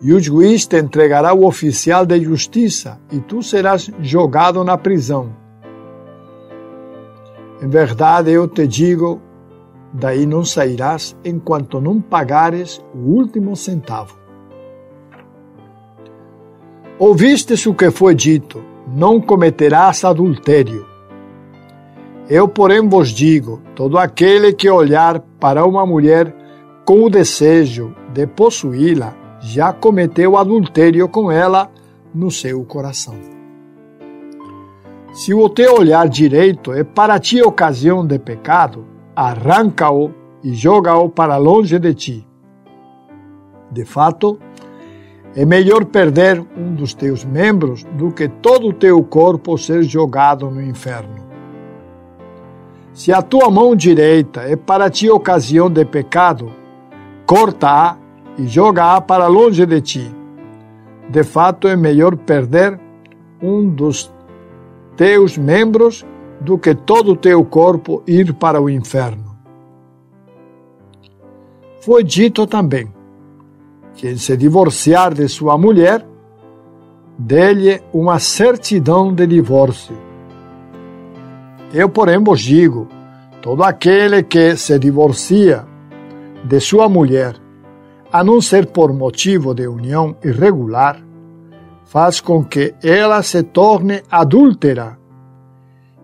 e 0.00 0.12
o 0.12 0.20
juiz 0.20 0.64
te 0.64 0.78
entregará 0.80 1.34
o 1.34 1.44
oficial 1.44 2.06
de 2.06 2.22
justiça, 2.22 3.00
e 3.10 3.18
tu 3.18 3.42
serás 3.42 3.90
jogado 3.98 4.62
na 4.62 4.78
prisão. 4.78 5.34
Em 7.60 7.68
verdade, 7.68 8.30
eu 8.30 8.46
te 8.46 8.64
digo, 8.68 9.20
daí 9.92 10.24
não 10.24 10.44
sairás 10.44 11.16
enquanto 11.24 11.80
não 11.80 12.00
pagares 12.00 12.80
o 12.94 12.98
último 12.98 13.56
centavo. 13.56 14.22
Ouvistes 16.98 17.66
o 17.66 17.74
que 17.74 17.90
foi 17.90 18.14
dito: 18.14 18.62
não 18.86 19.20
cometerás 19.20 20.04
adultério. 20.04 20.86
Eu, 22.28 22.46
porém, 22.46 22.88
vos 22.88 23.10
digo: 23.10 23.60
todo 23.74 23.98
aquele 23.98 24.52
que 24.52 24.70
olhar 24.70 25.20
para 25.40 25.66
uma 25.66 25.84
mulher 25.84 26.34
com 26.84 27.02
o 27.02 27.10
desejo 27.10 27.94
de 28.12 28.26
possuí-la, 28.26 29.14
já 29.40 29.72
cometeu 29.72 30.36
adultério 30.36 31.08
com 31.08 31.30
ela 31.30 31.70
no 32.14 32.30
seu 32.30 32.62
coração. 32.64 33.14
Se 35.12 35.34
o 35.34 35.48
teu 35.48 35.76
olhar 35.76 36.08
direito 36.08 36.72
é 36.72 36.82
para 36.82 37.18
ti 37.18 37.42
ocasião 37.42 38.06
de 38.06 38.18
pecado, 38.18 38.84
arranca-o 39.14 40.10
e 40.42 40.52
joga-o 40.54 41.08
para 41.08 41.36
longe 41.36 41.78
de 41.78 41.94
ti. 41.94 42.28
De 43.70 43.84
fato, 43.84 44.38
é 45.36 45.44
melhor 45.44 45.84
perder 45.84 46.44
um 46.56 46.74
dos 46.74 46.94
teus 46.94 47.24
membros 47.24 47.84
do 47.98 48.12
que 48.12 48.28
todo 48.28 48.68
o 48.68 48.72
teu 48.72 49.02
corpo 49.02 49.58
ser 49.58 49.82
jogado 49.82 50.50
no 50.50 50.62
inferno. 50.62 51.24
Se 52.92 53.12
a 53.12 53.20
tua 53.20 53.50
mão 53.50 53.74
direita 53.74 54.42
é 54.42 54.54
para 54.54 54.88
ti 54.88 55.10
ocasião 55.10 55.68
de 55.68 55.84
pecado, 55.84 56.52
corta-a 57.26 57.96
e 58.38 58.46
joga-a 58.46 59.00
para 59.00 59.26
longe 59.26 59.66
de 59.66 59.80
ti. 59.80 60.14
De 61.08 61.24
fato, 61.24 61.66
é 61.66 61.74
melhor 61.74 62.16
perder 62.16 62.78
um 63.42 63.68
dos 63.68 64.12
teus 64.96 65.36
membros 65.36 66.06
do 66.40 66.56
que 66.56 66.74
todo 66.74 67.12
o 67.12 67.16
teu 67.16 67.44
corpo 67.44 68.02
ir 68.06 68.32
para 68.34 68.60
o 68.60 68.70
inferno. 68.70 69.36
Foi 71.80 72.04
dito 72.04 72.46
também: 72.46 72.88
quem 73.96 74.16
se 74.16 74.36
divorciar 74.36 75.14
de 75.14 75.28
sua 75.28 75.56
mulher, 75.56 76.04
dê-lhe 77.18 77.80
uma 77.92 78.18
certidão 78.18 79.14
de 79.14 79.26
divórcio. 79.26 79.96
Eu, 81.72 81.88
porém, 81.88 82.22
vos 82.22 82.40
digo: 82.40 82.88
todo 83.40 83.62
aquele 83.62 84.22
que 84.22 84.56
se 84.56 84.78
divorcia 84.78 85.64
de 86.44 86.60
sua 86.60 86.88
mulher, 86.88 87.36
a 88.12 88.22
não 88.22 88.40
ser 88.40 88.66
por 88.66 88.92
motivo 88.92 89.54
de 89.54 89.66
união 89.66 90.16
irregular, 90.24 91.02
faz 91.84 92.20
com 92.20 92.44
que 92.44 92.74
ela 92.82 93.22
se 93.22 93.42
torne 93.42 94.02
adúltera. 94.10 94.98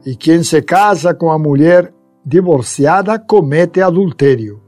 E 0.05 0.16
quem 0.16 0.42
se 0.42 0.62
casa 0.62 1.12
com 1.12 1.31
a 1.31 1.38
mulher 1.38 1.92
divorciada 2.24 3.18
comete 3.18 3.81
adultério. 3.81 4.60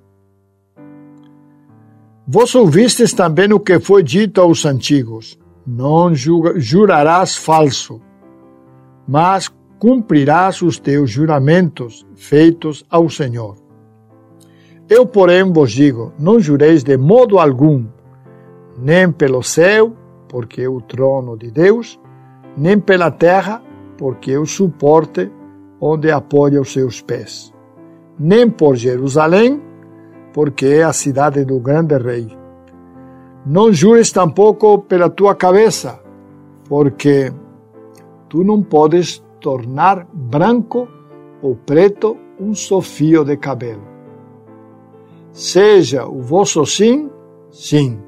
Vós 2.35 2.55
ouvistes 2.55 3.13
também 3.13 3.53
o 3.53 3.61
que 3.61 3.79
foi 3.79 4.03
dito 4.03 4.41
aos 4.41 4.65
antigos: 4.65 5.39
Não 5.67 6.15
jurarás 6.15 7.37
falso, 7.37 8.01
mas 9.07 9.53
cumprirás 9.79 10.63
os 10.63 10.79
teus 10.79 11.11
juramentos 11.11 12.07
feitos 12.17 12.87
ao 12.89 13.11
Senhor. 13.11 13.57
Eu, 14.89 15.05
porém, 15.05 15.53
vos 15.53 15.73
digo: 15.73 16.15
não 16.19 16.41
jureis 16.41 16.83
de 16.83 16.97
modo 16.97 17.39
algum, 17.39 17.85
nem 18.79 19.13
pelo 19.13 19.43
céu, 19.43 19.95
porque 20.27 20.63
é 20.63 20.69
o 20.71 20.81
trono 20.81 21.37
de 21.37 21.51
Deus, 21.51 22.01
nem 22.57 22.81
pela 22.81 23.11
terra, 23.11 23.63
porque 23.99 24.33
é 24.33 24.39
o 24.39 24.47
suporte 24.47 25.31
onde 25.79 26.11
apoia 26.11 26.63
os 26.63 26.73
seus 26.73 27.03
pés, 27.03 27.53
nem 28.19 28.49
por 28.49 28.75
Jerusalém, 28.75 29.61
porque 30.33 30.67
é 30.67 30.83
a 30.85 30.93
cidade 30.93 31.45
do 31.45 31.59
grande 31.61 31.97
rei. 31.99 32.29
Não 33.45 33.73
jures 33.73 34.11
tampouco 34.11 34.79
pela 34.79 35.11
tua 35.11 35.35
cabeça, 35.35 36.01
porque 36.69 37.33
tu 38.29 38.45
não 38.45 38.63
podes 38.63 39.23
tornar 39.41 40.07
branco 40.13 40.89
ou 41.43 41.57
preto 41.57 42.17
um 42.39 42.55
só 42.55 42.81
fio 42.81 43.25
de 43.25 43.37
cabelo. 43.37 43.83
Seja 45.33 46.07
o 46.07 46.21
vosso 46.21 46.65
sim, 46.65 47.11
sim, 47.51 47.99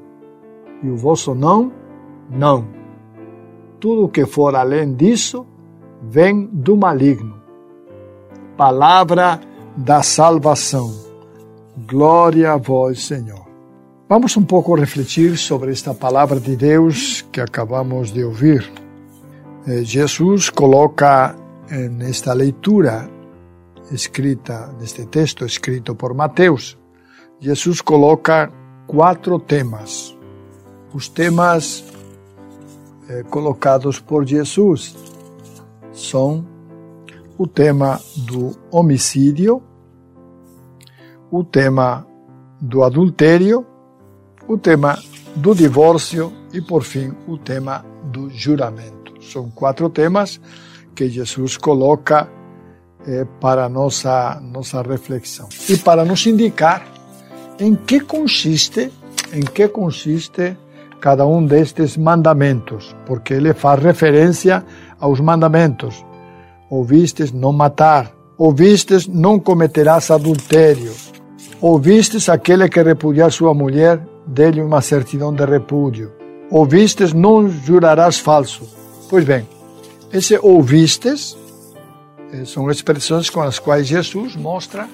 e 0.81 0.89
o 0.89 0.95
vosso 0.95 1.35
não, 1.35 1.71
não. 2.29 2.67
Tudo 3.79 4.09
que 4.09 4.25
for 4.25 4.55
além 4.55 4.93
disso 4.93 5.45
vem 6.01 6.45
do 6.45 6.77
maligno. 6.77 7.35
Palavra 8.55 9.41
da 9.75 10.01
salvação. 10.01 11.04
Glória 11.77 12.53
a 12.53 12.57
vós, 12.57 13.05
Senhor. 13.05 13.45
Vamos 14.07 14.37
um 14.37 14.43
pouco 14.43 14.75
refletir 14.75 15.37
sobre 15.37 15.71
esta 15.71 15.93
palavra 15.93 16.39
de 16.39 16.55
Deus 16.55 17.21
que 17.31 17.41
acabamos 17.41 18.11
de 18.11 18.23
ouvir. 18.23 18.71
Eh, 19.67 19.83
Jesus 19.83 20.49
coloca 20.49 21.35
nesta 21.91 22.31
leitura 22.33 23.09
escrita, 23.91 24.73
neste 24.79 25.05
texto 25.05 25.45
escrito 25.45 25.95
por 25.95 26.13
Mateus, 26.13 26.77
Jesus 27.39 27.81
coloca 27.81 28.51
quatro 28.87 29.39
temas. 29.39 30.15
Os 30.93 31.09
temas 31.09 31.83
eh, 33.09 33.23
colocados 33.23 33.99
por 33.99 34.25
Jesus 34.25 34.95
são 35.91 36.45
o 37.37 37.45
tema 37.45 37.99
do 38.15 38.55
homicídio, 38.71 39.61
o 41.37 41.43
tema 41.43 42.07
do 42.61 42.81
adultério, 42.81 43.65
o 44.47 44.57
tema 44.57 44.97
do 45.35 45.53
divórcio 45.53 46.31
e, 46.53 46.61
por 46.61 46.81
fim, 46.83 47.11
o 47.27 47.37
tema 47.37 47.83
do 48.05 48.29
juramento. 48.29 49.21
São 49.21 49.51
quatro 49.51 49.89
temas 49.89 50.39
que 50.95 51.09
Jesus 51.09 51.57
coloca 51.57 52.29
eh, 53.05 53.27
para 53.41 53.67
nossa 53.67 54.39
nossa 54.41 54.81
reflexão 54.81 55.49
e 55.67 55.75
para 55.75 56.05
nos 56.05 56.25
indicar 56.25 56.87
em 57.59 57.75
que 57.75 57.99
consiste 57.99 58.89
em 59.33 59.41
que 59.41 59.67
consiste 59.67 60.55
cada 61.01 61.27
um 61.27 61.45
destes 61.45 61.97
mandamentos, 61.97 62.95
porque 63.05 63.33
ele 63.33 63.53
faz 63.53 63.83
referência 63.83 64.63
aos 64.97 65.19
mandamentos. 65.19 66.05
Ouvistes 66.69 67.33
não 67.33 67.51
matar, 67.51 68.09
ouvistes 68.37 69.05
não 69.05 69.37
cometerás 69.37 70.09
adultério, 70.09 70.93
ouvistes 71.67 72.29
aquele 72.29 72.69
que 72.69 72.83
repudiar 72.83 73.31
sua 73.31 73.51
mulher, 73.51 73.99
dê-lhe 74.27 74.61
uma 74.61 74.81
certidão 74.81 75.33
de 75.33 75.43
repúdio, 75.43 76.11
ouvistes 76.51 77.11
não 77.11 77.49
jurarás 77.49 78.19
falso, 78.19 78.69
Pois 79.09 79.23
bem, 79.23 79.47
esse 80.11 80.37
ouvistes 80.41 81.35
eh, 82.31 82.45
são 82.45 82.69
expressões 82.69 83.29
com 83.29 83.41
as 83.41 83.57
quais 83.59 83.87
Jesus 83.87 84.35
mostra 84.35 84.87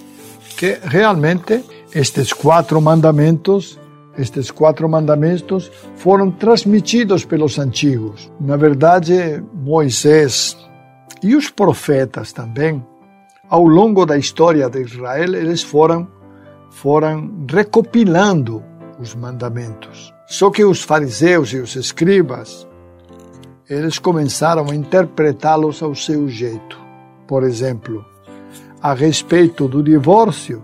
que 0.57 0.79
realmente 0.83 1.63
estes 1.93 2.31
quatro 2.31 2.81
mandamentos, 2.81 3.77
estes 4.17 4.51
quatro 4.51 4.87
mandamentos 4.87 5.71
foram 5.95 6.29
transmitidos 6.29 7.25
pelos 7.25 7.57
antigos. 7.57 8.31
Na 8.39 8.57
verdade, 8.57 9.43
Moisés 9.53 10.57
e 11.23 11.35
os 11.35 11.49
profetas 11.49 12.31
também, 12.33 12.85
ao 13.49 13.65
longo 13.65 14.05
da 14.05 14.17
história 14.17 14.69
de 14.69 14.81
Israel, 14.81 15.35
eles 15.35 15.63
foram 15.63 16.20
foram 16.71 17.45
recopilando 17.49 18.63
os 18.99 19.13
mandamentos. 19.13 20.13
Só 20.27 20.49
que 20.49 20.63
os 20.63 20.81
fariseus 20.81 21.53
e 21.53 21.57
os 21.57 21.75
escribas 21.75 22.67
eles 23.69 23.97
começaram 23.99 24.69
a 24.69 24.75
interpretá-los 24.75 25.81
ao 25.81 25.95
seu 25.95 26.27
jeito. 26.27 26.77
Por 27.25 27.43
exemplo, 27.43 28.03
a 28.81 28.93
respeito 28.93 29.65
do 29.65 29.81
divórcio, 29.81 30.61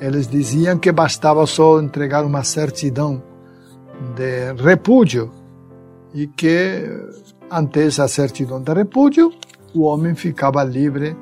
eles 0.00 0.26
diziam 0.26 0.78
que 0.78 0.90
bastava 0.90 1.46
só 1.46 1.80
entregar 1.80 2.24
uma 2.24 2.42
certidão 2.42 3.22
de 4.16 4.52
repúdio 4.60 5.30
e 6.12 6.26
que, 6.26 6.90
ante 7.48 7.82
essa 7.82 8.08
certidão 8.08 8.60
de 8.60 8.72
repúdio, 8.72 9.32
o 9.72 9.82
homem 9.82 10.16
ficava 10.16 10.64
livre 10.64 11.16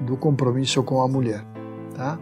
do 0.00 0.16
compromisso 0.16 0.82
com 0.82 1.02
a 1.02 1.08
mulher. 1.08 1.44
Tá? 1.94 2.18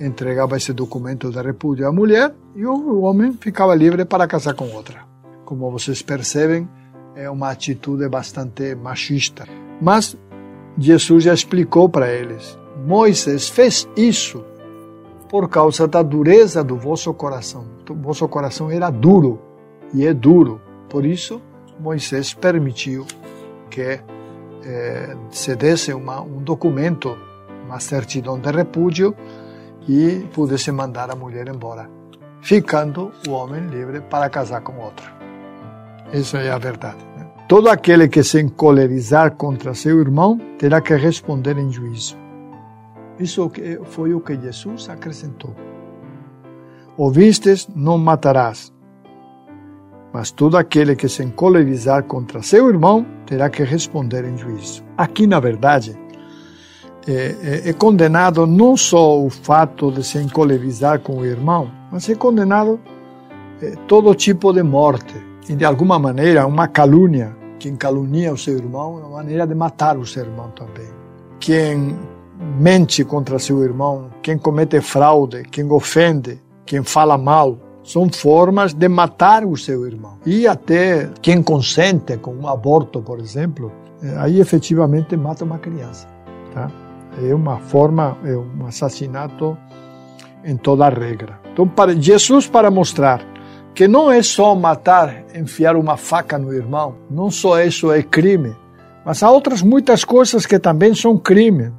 Entregava 0.00 0.56
esse 0.56 0.72
documento 0.72 1.30
de 1.30 1.42
repúdio 1.42 1.88
à 1.88 1.92
mulher 1.92 2.34
e 2.54 2.64
o 2.64 3.00
homem 3.00 3.32
ficava 3.32 3.74
livre 3.74 4.04
para 4.04 4.26
casar 4.26 4.54
com 4.54 4.70
outra 4.72 5.08
como 5.48 5.70
vocês 5.70 6.02
percebem, 6.02 6.68
é 7.16 7.30
uma 7.30 7.48
atitude 7.48 8.06
bastante 8.06 8.74
machista. 8.74 9.46
Mas 9.80 10.14
Jesus 10.76 11.24
já 11.24 11.32
explicou 11.32 11.88
para 11.88 12.12
eles: 12.12 12.58
Moisés 12.86 13.48
fez 13.48 13.88
isso 13.96 14.44
por 15.26 15.48
causa 15.48 15.88
da 15.88 16.02
dureza 16.02 16.62
do 16.62 16.76
vosso 16.76 17.14
coração. 17.14 17.64
O 17.88 17.94
vosso 17.94 18.28
coração 18.28 18.70
era 18.70 18.90
duro 18.90 19.40
e 19.94 20.06
é 20.06 20.12
duro. 20.12 20.60
Por 20.90 21.06
isso, 21.06 21.40
Moisés 21.80 22.34
permitiu 22.34 23.06
que 23.70 24.00
eh, 24.64 25.16
se 25.30 25.56
desse 25.56 25.94
uma, 25.94 26.20
um 26.20 26.42
documento, 26.42 27.16
uma 27.64 27.80
certidão 27.80 28.38
de 28.38 28.50
repúdio 28.50 29.16
e 29.88 30.26
pudesse 30.34 30.70
mandar 30.70 31.10
a 31.10 31.16
mulher 31.16 31.48
embora, 31.48 31.88
ficando 32.42 33.10
o 33.26 33.30
homem 33.32 33.66
livre 33.68 34.00
para 34.02 34.28
casar 34.28 34.60
com 34.60 34.76
outra. 34.78 35.06
Essa 36.12 36.38
é 36.38 36.50
a 36.50 36.58
verdade. 36.58 36.98
Né? 37.16 37.26
Todo 37.48 37.68
aquele 37.70 38.08
que 38.08 38.22
se 38.22 38.40
encolerizar 38.40 39.34
contra 39.36 39.74
seu 39.74 39.98
irmão 40.00 40.38
terá 40.58 40.80
que 40.80 40.94
responder 40.94 41.56
em 41.56 41.72
juízo. 41.72 42.16
Isso 43.18 43.50
foi 43.84 44.14
o 44.14 44.20
que 44.20 44.38
Jesus 44.38 44.88
acrescentou. 44.88 45.54
Ouvistes, 46.96 47.68
não 47.74 47.96
matarás. 47.96 48.72
Mas 50.12 50.30
todo 50.30 50.56
aquele 50.56 50.96
que 50.96 51.08
se 51.08 51.22
encolerizar 51.22 52.04
contra 52.04 52.42
seu 52.42 52.68
irmão 52.68 53.06
terá 53.26 53.50
que 53.50 53.62
responder 53.62 54.24
em 54.24 54.36
juízo. 54.36 54.82
Aqui, 54.96 55.26
na 55.26 55.38
verdade, 55.40 55.98
é, 57.08 57.34
é, 57.42 57.70
é 57.70 57.72
condenado 57.72 58.46
não 58.46 58.76
só 58.76 59.18
o 59.18 59.30
fato 59.30 59.90
de 59.90 60.04
se 60.04 60.18
encolerizar 60.18 61.00
com 61.00 61.18
o 61.18 61.24
irmão, 61.24 61.70
mas 61.90 62.06
é 62.08 62.14
condenado 62.14 62.78
é, 63.62 63.70
todo 63.86 64.14
tipo 64.14 64.52
de 64.52 64.62
morte. 64.62 65.14
E 65.48 65.54
de 65.54 65.64
alguma 65.64 65.98
maneira, 65.98 66.46
uma 66.46 66.68
calúnia. 66.68 67.34
Quem 67.58 67.74
calunia 67.74 68.32
o 68.32 68.36
seu 68.36 68.56
irmão 68.56 68.98
é 68.98 69.06
uma 69.06 69.16
maneira 69.16 69.46
de 69.46 69.54
matar 69.54 69.96
o 69.96 70.06
seu 70.06 70.22
irmão 70.24 70.50
também. 70.50 70.86
Quem 71.40 71.98
mente 72.60 73.04
contra 73.04 73.38
seu 73.38 73.64
irmão, 73.64 74.10
quem 74.22 74.36
comete 74.36 74.80
fraude, 74.80 75.42
quem 75.44 75.68
ofende, 75.72 76.40
quem 76.66 76.84
fala 76.84 77.16
mal, 77.16 77.58
são 77.82 78.08
formas 78.12 78.74
de 78.74 78.86
matar 78.86 79.44
o 79.46 79.56
seu 79.56 79.86
irmão. 79.86 80.18
E 80.26 80.46
até 80.46 81.10
quem 81.22 81.42
consente 81.42 82.18
com 82.18 82.34
um 82.34 82.46
aborto, 82.46 83.00
por 83.00 83.18
exemplo, 83.18 83.72
é, 84.02 84.14
aí 84.18 84.40
efetivamente 84.40 85.16
mata 85.16 85.42
uma 85.42 85.58
criança. 85.58 86.06
Tá? 86.52 86.70
É 87.22 87.34
uma 87.34 87.58
forma, 87.58 88.16
é 88.24 88.36
um 88.36 88.66
assassinato 88.66 89.56
em 90.44 90.56
toda 90.56 90.86
a 90.86 90.88
regra. 90.88 91.40
Então, 91.52 91.66
para 91.66 91.94
Jesus, 91.94 92.46
para 92.46 92.70
mostrar 92.70 93.24
que 93.74 93.86
não 93.86 94.10
é 94.10 94.22
só 94.22 94.54
matar, 94.54 95.24
enfiar 95.34 95.76
uma 95.76 95.96
faca 95.96 96.38
no 96.38 96.52
irmão, 96.52 96.96
não 97.10 97.30
só 97.30 97.62
isso 97.62 97.92
é 97.92 98.02
crime, 98.02 98.56
mas 99.04 99.22
há 99.22 99.30
outras 99.30 99.62
muitas 99.62 100.04
coisas 100.04 100.46
que 100.46 100.58
também 100.58 100.94
são 100.94 101.16
crime 101.16 101.72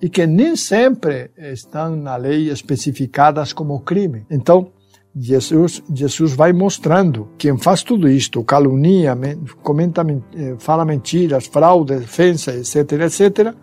e 0.00 0.08
que 0.08 0.26
nem 0.26 0.56
sempre 0.56 1.30
estão 1.36 1.94
na 1.94 2.16
lei 2.16 2.50
especificadas 2.50 3.52
como 3.52 3.80
crime. 3.80 4.24
Então, 4.30 4.72
Jesus, 5.14 5.82
Jesus 5.92 6.32
vai 6.32 6.52
mostrando 6.52 7.28
quem 7.36 7.58
faz 7.58 7.82
tudo 7.82 8.08
isto, 8.08 8.42
calunia, 8.44 9.16
comenta, 9.62 10.06
eh, 10.34 10.54
fala 10.58 10.84
mentiras, 10.84 11.46
fraude, 11.46 11.98
defesa, 11.98 12.52
etc, 12.56 12.92
etc, 12.92 13.54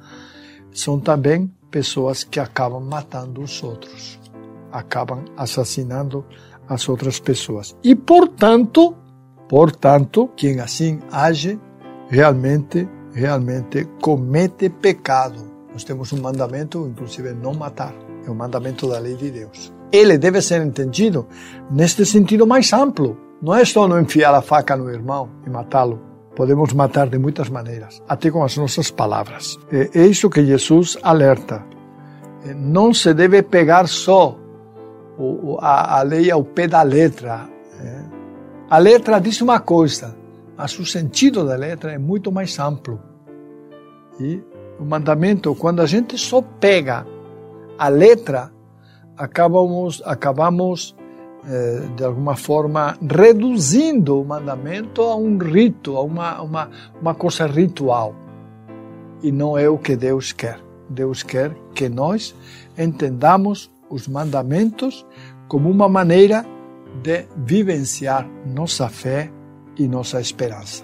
são 0.78 1.00
também 1.00 1.52
pessoas 1.72 2.24
que 2.24 2.40
acabam 2.40 2.84
matando 2.84 3.42
os 3.42 3.64
outros, 3.64 4.20
acabam 4.72 5.26
assassinando 5.36 6.24
as 6.70 6.88
outras 6.88 7.20
pessoas. 7.20 7.76
E 7.84 7.96
portanto, 7.96 8.96
portanto, 9.50 10.30
quem 10.38 10.60
assim 10.60 11.00
age 11.12 11.60
realmente, 12.10 12.88
realmente 13.12 13.86
comete 14.00 14.70
pecado. 14.70 15.52
Nós 15.74 15.84
temos 15.84 16.14
um 16.14 16.22
mandamento, 16.22 16.88
inclusive 16.88 17.34
não 17.34 17.56
matar, 17.56 17.94
é 18.24 18.30
um 18.30 18.36
mandamento 18.36 18.88
da 18.88 19.00
lei 19.00 19.16
de 19.16 19.32
Deus. 19.32 19.74
Ele 19.92 20.16
deve 20.18 20.42
ser 20.44 20.64
entendido 20.64 21.26
neste 21.72 22.06
sentido 22.06 22.46
mais 22.46 22.72
amplo. 22.72 23.18
Não 23.42 23.56
é 23.56 23.66
só 23.66 23.88
não 23.88 24.00
enfiar 24.00 24.34
a 24.34 24.42
faca 24.44 24.76
no 24.76 24.92
irmão 24.92 25.30
e 25.46 25.50
matá-lo. 25.50 26.07
Podemos 26.38 26.72
matar 26.72 27.10
de 27.10 27.18
muitas 27.18 27.50
maneiras, 27.50 28.00
até 28.08 28.30
com 28.30 28.44
as 28.44 28.56
nossas 28.58 28.92
palavras. 28.92 29.58
É 29.72 30.06
isso 30.06 30.30
que 30.30 30.46
Jesus 30.46 30.96
alerta. 31.02 31.66
Não 32.56 32.94
se 32.94 33.12
deve 33.12 33.42
pegar 33.42 33.88
só 33.88 34.38
a, 35.60 36.00
lei 36.04 36.30
ao 36.30 36.44
pé 36.44 36.68
da 36.68 36.84
letra. 36.84 37.50
A 38.70 38.78
letra 38.78 39.20
diz 39.20 39.42
uma 39.42 39.60
coisa, 39.60 40.16
mas 40.56 40.78
o 40.78 40.86
sentido 40.86 41.44
da 41.44 41.56
letra 41.56 41.94
é 41.94 41.98
muito 41.98 42.32
mais 42.32 42.60
amplo. 42.60 43.02
E 44.20 44.40
o 44.80 44.86
mandamento, 44.86 45.56
quando 45.56 45.82
a 45.82 45.88
gente 45.88 46.20
só 46.20 46.40
pega 46.40 47.04
a 47.80 47.88
letra, 47.88 48.52
acabamos, 49.18 50.04
acabamos 50.06 50.96
de 51.96 52.04
alguma 52.04 52.36
forma 52.36 52.98
reduzindo 53.02 54.22
o 54.22 54.26
mandamento 54.26 55.02
a 55.02 55.16
um 55.16 55.38
rito, 55.38 55.96
a 55.96 56.02
uma, 56.02 56.42
uma, 56.42 56.70
uma 57.02 57.16
coisa 57.16 57.48
ritual. 57.48 58.14
E 59.22 59.32
não 59.32 59.58
é 59.58 59.70
o 59.70 59.78
que 59.78 59.96
Deus 59.96 60.32
quer. 60.32 60.60
Deus 60.90 61.24
quer 61.24 61.56
que 61.74 61.90
nós 61.90 62.36
entendamos 62.78 63.72
os 63.90 64.08
mandamentos 64.08 65.06
como 65.48 65.70
uma 65.70 65.88
maneira 65.88 66.46
de 67.02 67.26
vivenciar 67.38 68.28
nossa 68.46 68.90
fé 68.90 69.32
e 69.78 69.88
nossa 69.88 70.20
esperança. 70.20 70.84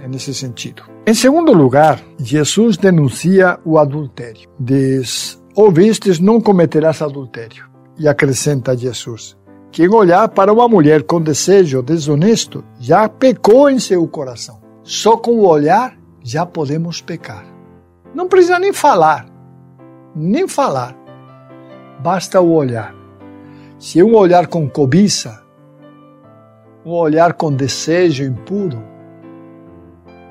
É 0.00 0.06
nesse 0.06 0.34
sentido. 0.34 0.82
Em 1.06 1.14
segundo 1.14 1.52
lugar, 1.52 2.02
Jesus 2.18 2.76
denuncia 2.76 3.58
o 3.64 3.78
adultério. 3.78 4.48
Diz: 4.60 5.42
ouvistes, 5.54 6.18
não 6.18 6.40
cometerás 6.40 7.00
adultério. 7.00 7.66
E 7.98 8.06
acrescenta 8.06 8.76
Jesus: 8.76 9.37
Quem 9.70 9.88
olhar 9.88 10.28
para 10.28 10.52
uma 10.52 10.68
mulher 10.68 11.02
com 11.02 11.20
desejo 11.20 11.82
desonesto 11.82 12.64
já 12.80 13.08
pecou 13.08 13.68
em 13.68 13.78
seu 13.78 14.06
coração. 14.08 14.60
Só 14.82 15.16
com 15.16 15.32
o 15.32 15.46
olhar 15.46 15.96
já 16.22 16.46
podemos 16.46 17.00
pecar. 17.00 17.44
Não 18.14 18.28
precisa 18.28 18.58
nem 18.58 18.72
falar, 18.72 19.26
nem 20.14 20.48
falar. 20.48 20.96
Basta 22.00 22.40
o 22.40 22.52
olhar. 22.52 22.94
Se 23.78 24.00
é 24.00 24.04
um 24.04 24.16
olhar 24.16 24.46
com 24.46 24.68
cobiça, 24.68 25.42
um 26.84 26.92
olhar 26.92 27.34
com 27.34 27.52
desejo 27.52 28.24
impuro, 28.24 28.82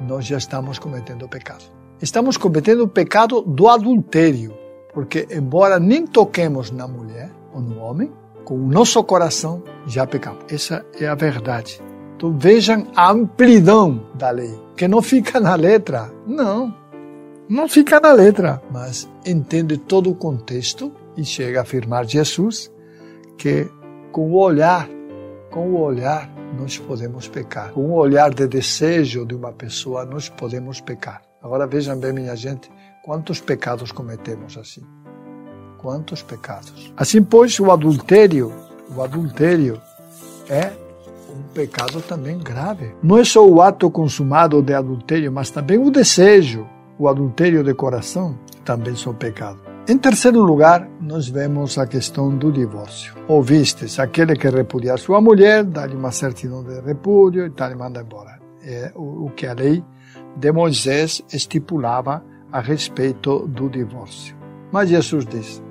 nós 0.08 0.26
já 0.26 0.38
estamos 0.38 0.80
cometendo 0.80 1.30
pecado. 1.30 1.64
Estamos 2.02 2.38
cometendo 2.38 2.84
o 2.84 2.88
pecado 2.88 3.42
do 3.42 3.68
adultério 3.68 4.54
porque, 4.98 5.28
embora 5.30 5.80
nem 5.80 6.08
toquemos 6.08 6.72
na 6.72 6.88
mulher 6.88 7.30
ou 7.54 7.62
no 7.62 7.80
homem, 7.80 8.12
com 8.48 8.56
o 8.56 8.68
nosso 8.70 9.04
coração 9.04 9.62
já 9.86 10.08
pecamos. 10.08 10.46
Essa 10.50 10.86
é 10.98 11.06
a 11.06 11.16
verdade. 11.16 11.82
Então 12.16 12.32
vejam 12.38 12.88
a 12.96 13.12
amplidão 13.12 14.08
da 14.16 14.30
lei, 14.30 14.58
que 14.78 14.88
não 14.88 15.02
fica 15.02 15.38
na 15.38 15.54
letra. 15.54 16.10
Não, 16.26 16.74
não 17.50 17.68
fica 17.68 18.00
na 18.00 18.14
letra, 18.14 18.62
mas 18.72 19.06
entende 19.26 19.78
todo 19.78 20.10
o 20.10 20.16
contexto 20.16 20.94
e 21.18 21.26
chega 21.26 21.60
a 21.60 21.64
afirmar 21.64 22.06
Jesus 22.06 22.72
que 23.38 23.70
com 24.14 24.32
o 24.32 24.38
olhar, 24.38 24.88
com 25.52 25.74
o 25.74 25.82
olhar, 25.82 26.34
nós 26.58 26.78
podemos 26.78 27.28
pecar. 27.28 27.74
Com 27.74 27.82
o 27.82 27.96
olhar 27.96 28.34
de 28.34 28.48
desejo 28.48 29.26
de 29.26 29.36
uma 29.36 29.52
pessoa, 29.52 30.06
nós 30.06 30.30
podemos 30.30 30.80
pecar. 30.80 31.22
Agora 31.44 31.68
vejam 31.68 32.00
bem, 32.00 32.14
minha 32.14 32.36
gente, 32.36 32.72
Quantos 33.08 33.40
pecados 33.40 33.94
cometemos 33.94 34.58
assim? 34.58 34.82
Quantos 35.88 36.22
pecados? 36.22 36.92
Assim, 36.98 37.24
pois, 37.24 37.58
o 37.62 37.72
adultério, 37.72 38.52
o 38.94 39.02
adultério 39.02 39.82
é 40.50 40.74
um 41.34 41.42
pecado 41.54 42.02
também 42.02 42.38
grave. 42.38 42.94
Não 43.02 43.18
é 43.18 43.24
só 43.24 43.48
o 43.48 43.62
ato 43.62 43.90
consumado 43.90 44.62
de 44.62 44.74
adultério, 44.74 45.32
mas 45.32 45.50
também 45.50 45.78
o 45.78 45.90
desejo, 45.90 46.68
o 47.00 47.08
adultério 47.08 47.64
de 47.64 47.74
coração, 47.74 48.38
também 48.66 48.98
são 48.98 49.14
pecados. 49.14 49.62
Em 49.88 49.98
terceiro 49.98 50.42
lugar, 50.42 50.86
nós 51.00 51.30
vemos 51.30 51.78
a 51.78 51.88
questão 51.88 52.38
do 52.38 52.52
divórcio. 52.52 53.16
Ouvistes, 53.26 53.98
aquele 53.98 54.36
que 54.36 54.50
repudiar 54.50 55.00
sua 55.00 55.22
mulher, 55.22 55.64
dá-lhe 55.64 55.96
uma 55.96 56.12
certidão 56.12 56.66
de 56.66 56.82
repúdio 56.82 57.46
e 57.46 57.50
tal, 57.50 57.72
e 57.72 57.76
manda 57.76 58.02
embora. 58.02 58.42
É 58.62 58.92
o 58.94 59.30
que 59.34 59.48
a 59.48 59.54
lei 59.54 59.82
de 60.36 60.52
Moisés 60.52 61.22
estipulava 61.32 62.22
a 62.52 62.60
respeito 62.60 63.48
do 63.48 63.70
divórcio. 63.70 64.36
Mas 64.70 64.90
Jesus 64.90 65.26
diz: 65.26 65.66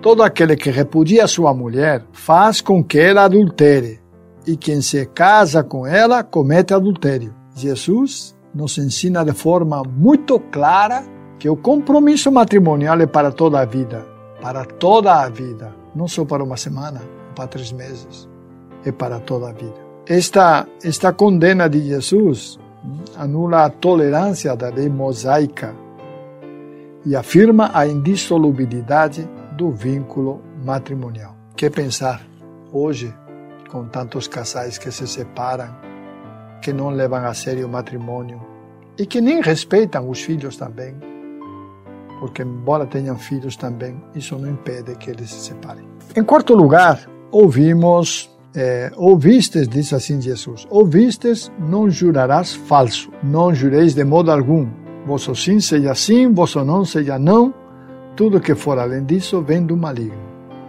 Todo 0.00 0.22
aquele 0.22 0.56
que 0.56 0.70
repudia 0.70 1.26
sua 1.26 1.52
mulher 1.52 2.04
faz 2.12 2.60
com 2.60 2.84
que 2.84 2.98
ela 2.98 3.24
adultere, 3.24 4.00
e 4.46 4.56
quem 4.56 4.80
se 4.80 5.04
casa 5.06 5.62
com 5.62 5.86
ela 5.86 6.22
comete 6.22 6.72
adultério. 6.72 7.34
Jesus 7.54 8.36
nos 8.54 8.78
ensina 8.78 9.24
de 9.24 9.32
forma 9.32 9.82
muito 9.82 10.38
clara 10.38 11.02
que 11.38 11.48
o 11.48 11.56
compromisso 11.56 12.30
matrimonial 12.30 13.00
é 13.00 13.06
para 13.06 13.32
toda 13.32 13.60
a 13.60 13.64
vida, 13.64 14.06
para 14.40 14.64
toda 14.64 15.14
a 15.14 15.28
vida, 15.28 15.74
não 15.94 16.06
só 16.06 16.24
para 16.24 16.44
uma 16.44 16.56
semana, 16.56 17.02
para 17.34 17.48
três 17.48 17.72
meses, 17.72 18.28
é 18.84 18.92
para 18.92 19.18
toda 19.18 19.48
a 19.48 19.52
vida. 19.52 19.76
Esta, 20.06 20.66
esta 20.82 21.12
condena 21.12 21.68
de 21.68 21.80
Jesus 21.80 22.58
anula 23.16 23.64
a 23.64 23.70
tolerância 23.70 24.56
da 24.56 24.68
lei 24.68 24.88
mosaica 24.88 25.74
e 27.04 27.14
afirma 27.14 27.70
a 27.74 27.86
indissolubilidade 27.86 29.28
do 29.58 29.72
vínculo 29.72 30.40
matrimonial. 30.64 31.34
Que 31.56 31.68
pensar 31.68 32.22
hoje, 32.72 33.12
com 33.68 33.86
tantos 33.86 34.28
casais 34.28 34.78
que 34.78 34.90
se 34.92 35.06
separam, 35.06 35.74
que 36.62 36.72
não 36.72 36.90
levam 36.90 37.26
a 37.26 37.34
sério 37.34 37.66
o 37.66 37.68
matrimônio 37.68 38.40
e 38.96 39.04
que 39.04 39.20
nem 39.20 39.42
respeitam 39.42 40.08
os 40.08 40.22
filhos 40.22 40.56
também, 40.56 40.94
porque, 42.20 42.42
embora 42.42 42.86
tenham 42.86 43.16
filhos 43.16 43.56
também, 43.56 44.00
isso 44.14 44.38
não 44.38 44.48
impede 44.48 44.94
que 44.94 45.10
eles 45.10 45.28
se 45.30 45.40
separem. 45.48 45.86
Em 46.16 46.22
quarto 46.22 46.54
lugar, 46.54 47.08
ouvimos 47.32 48.30
é, 48.54 48.92
ouvistes, 48.96 49.68
diz 49.68 49.92
assim 49.92 50.20
Jesus, 50.20 50.66
ouvistes, 50.70 51.50
não 51.58 51.90
jurarás 51.90 52.54
falso, 52.54 53.10
não 53.22 53.52
jureis 53.52 53.94
de 53.94 54.04
modo 54.04 54.30
algum, 54.30 54.68
Vosso 55.08 55.34
sim 55.34 55.58
seja 55.58 55.94
sim, 55.94 56.34
vosso 56.34 56.62
não 56.62 56.84
seja 56.84 57.18
não. 57.18 57.54
Tudo 58.18 58.40
que 58.40 58.56
for 58.56 58.80
além 58.80 59.04
disso 59.04 59.40
vem 59.40 59.64
do 59.64 59.76
maligno. 59.76 60.18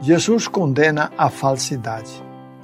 Jesus 0.02 0.48
condena 0.48 1.12
a 1.18 1.32
falsidade 1.32 2.12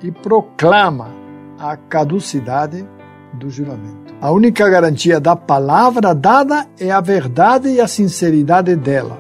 e 0.04 0.12
proclama 0.12 1.10
a 1.58 1.76
caducidade 1.76 2.88
do 3.34 3.50
juramento. 3.50 4.14
A 4.22 4.30
única 4.30 4.70
garantia 4.70 5.20
da 5.20 5.36
palavra 5.36 6.14
dada 6.14 6.68
é 6.80 6.92
a 6.92 7.02
verdade 7.02 7.70
e 7.70 7.82
a 7.82 7.88
sinceridade 7.88 8.76
dela. 8.76 9.18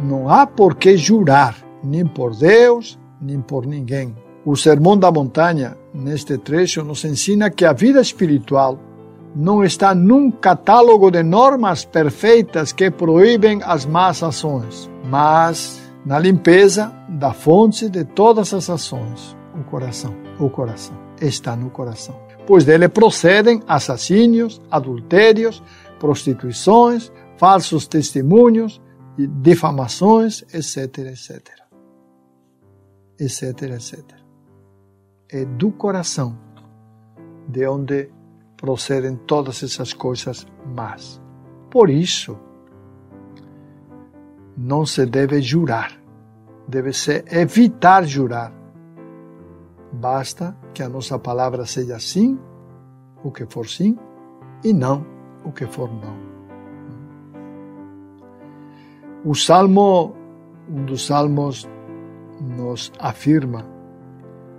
não 0.00 0.28
há 0.28 0.44
por 0.44 0.74
que 0.74 0.96
jurar, 0.96 1.54
nem 1.84 2.04
por 2.04 2.34
Deus, 2.34 2.98
nem 3.20 3.40
por 3.40 3.64
ninguém. 3.64 4.12
O 4.44 4.56
Sermão 4.56 4.98
da 4.98 5.12
Montanha, 5.12 5.76
neste 5.94 6.36
trecho, 6.36 6.82
nos 6.82 7.04
ensina 7.04 7.48
que 7.48 7.64
a 7.64 7.72
vida 7.72 8.00
espiritual 8.00 8.76
não 9.36 9.62
está 9.62 9.94
num 9.94 10.30
catálogo 10.30 11.10
de 11.10 11.22
normas 11.22 11.84
perfeitas 11.84 12.72
que 12.72 12.90
proíbem 12.90 13.60
as 13.62 13.84
más 13.84 14.22
ações, 14.22 14.90
mas 15.04 15.78
na 16.06 16.18
limpeza 16.18 16.90
da 17.06 17.34
fonte 17.34 17.90
de 17.90 18.02
todas 18.02 18.54
as 18.54 18.70
ações, 18.70 19.36
o 19.54 19.62
coração. 19.64 20.14
O 20.40 20.48
coração 20.48 20.96
está 21.20 21.54
no 21.54 21.68
coração. 21.68 22.18
Pois 22.46 22.64
dele 22.64 22.88
procedem 22.88 23.62
assassínios, 23.68 24.62
adultérios, 24.70 25.62
prostituições, 26.00 27.12
falsos 27.36 27.86
testemunhos, 27.86 28.80
difamações, 29.18 30.42
etc, 30.54 30.98
etc. 30.98 31.48
etc, 33.18 33.62
etc. 33.62 34.00
É 35.28 35.44
do 35.44 35.70
coração 35.72 36.38
de 37.48 37.66
onde 37.66 38.15
procedem 38.56 39.16
todas 39.16 39.62
essas 39.62 39.92
coisas 39.92 40.46
más. 40.74 41.20
Por 41.70 41.90
isso, 41.90 42.38
não 44.56 44.86
se 44.86 45.04
deve 45.04 45.42
jurar, 45.42 45.92
deve-se 46.66 47.24
evitar 47.30 48.04
jurar. 48.04 48.52
Basta 49.92 50.56
que 50.72 50.82
a 50.82 50.88
nossa 50.88 51.18
palavra 51.18 51.66
seja 51.66 51.98
sim, 51.98 52.38
o 53.22 53.30
que 53.30 53.46
for 53.46 53.68
sim, 53.68 53.98
e 54.64 54.72
não, 54.72 55.04
o 55.44 55.52
que 55.52 55.66
for 55.66 55.90
não. 55.92 56.26
O 59.24 59.34
salmo, 59.34 60.14
um 60.68 60.84
dos 60.84 61.06
salmos, 61.06 61.68
nos 62.40 62.92
afirma: 62.98 63.66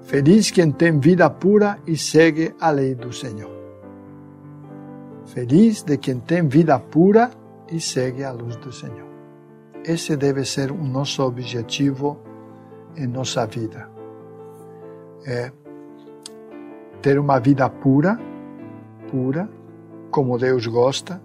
Feliz 0.01 0.51
quem 0.51 0.71
tem 0.71 0.99
vida 0.99 1.29
pura 1.29 1.79
e 1.87 1.97
segue 1.97 2.53
a 2.59 2.69
lei 2.71 2.95
do 2.95 3.11
Senhor. 3.13 3.56
Feliz 5.27 5.83
de 5.83 5.97
quem 5.97 6.19
tem 6.19 6.47
vida 6.47 6.79
pura 6.79 7.29
e 7.69 7.79
segue 7.79 8.23
a 8.23 8.31
luz 8.31 8.55
do 8.55 8.71
Senhor. 8.71 9.07
Esse 9.83 10.15
deve 10.15 10.43
ser 10.45 10.71
o 10.71 10.83
nosso 10.83 11.21
objetivo 11.21 12.17
em 12.95 13.05
nossa 13.07 13.45
vida. 13.45 13.89
É 15.25 15.51
ter 17.01 17.19
uma 17.19 17.39
vida 17.39 17.69
pura, 17.69 18.19
pura, 19.11 19.49
como 20.09 20.37
Deus 20.37 20.65
gosta, 20.65 21.21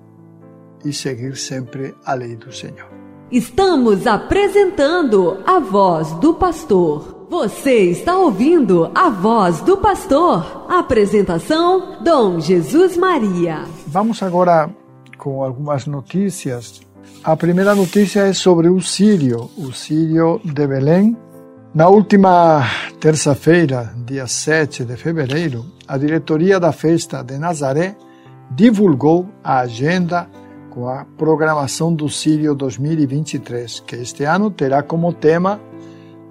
e 0.85 0.93
seguir 0.93 1.37
sempre 1.37 1.95
a 2.05 2.15
lei 2.15 2.35
do 2.35 2.53
Senhor. 2.53 2.91
Estamos 3.31 4.07
apresentando 4.07 5.39
a 5.47 5.59
voz 5.61 6.13
do 6.15 6.35
pastor. 6.35 7.27
Você 7.31 7.91
está 7.91 8.19
ouvindo 8.19 8.91
a 8.95 9.09
voz 9.09 9.61
do 9.63 9.79
pastor. 9.79 10.67
Apresentação: 10.69 12.03
Dom 12.03 12.41
Jesus 12.41 12.97
Maria. 12.97 13.65
Vamos 13.93 14.23
agora 14.23 14.71
com 15.19 15.45
algumas 15.45 15.85
notícias. 15.85 16.81
A 17.23 17.37
primeira 17.37 17.75
notícia 17.75 18.21
é 18.21 18.33
sobre 18.33 18.71
o 18.71 18.81
Sírio, 18.81 19.51
o 19.59 19.71
Sírio 19.71 20.41
de 20.43 20.67
Belém. 20.67 21.15
Na 21.75 21.89
última 21.89 22.65
terça-feira, 22.99 23.93
dia 24.07 24.27
7 24.27 24.87
de 24.87 24.97
fevereiro, 24.97 25.67
a 25.87 25.99
diretoria 25.99 26.59
da 26.59 26.73
festa 26.73 27.23
de 27.23 27.37
Nazaré 27.37 27.95
divulgou 28.51 29.29
a 29.45 29.59
agenda 29.59 30.27
com 30.71 30.89
a 30.89 31.05
programação 31.19 31.95
do 31.95 32.09
Sírio 32.09 32.55
2023, 32.55 33.81
que 33.81 33.97
este 33.97 34.25
ano 34.25 34.51
terá 34.51 34.83
como 34.83 35.13
tema 35.13 35.61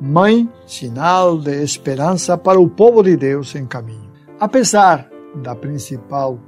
mãe, 0.01 0.49
sinal 0.65 1.37
de 1.37 1.61
esperança 1.61 2.35
para 2.35 2.59
o 2.59 2.67
povo 2.67 3.03
de 3.03 3.15
Deus 3.15 3.53
em 3.53 3.67
caminho. 3.67 4.09
Apesar 4.39 5.07
da 5.35 5.53
principal 5.53 6.39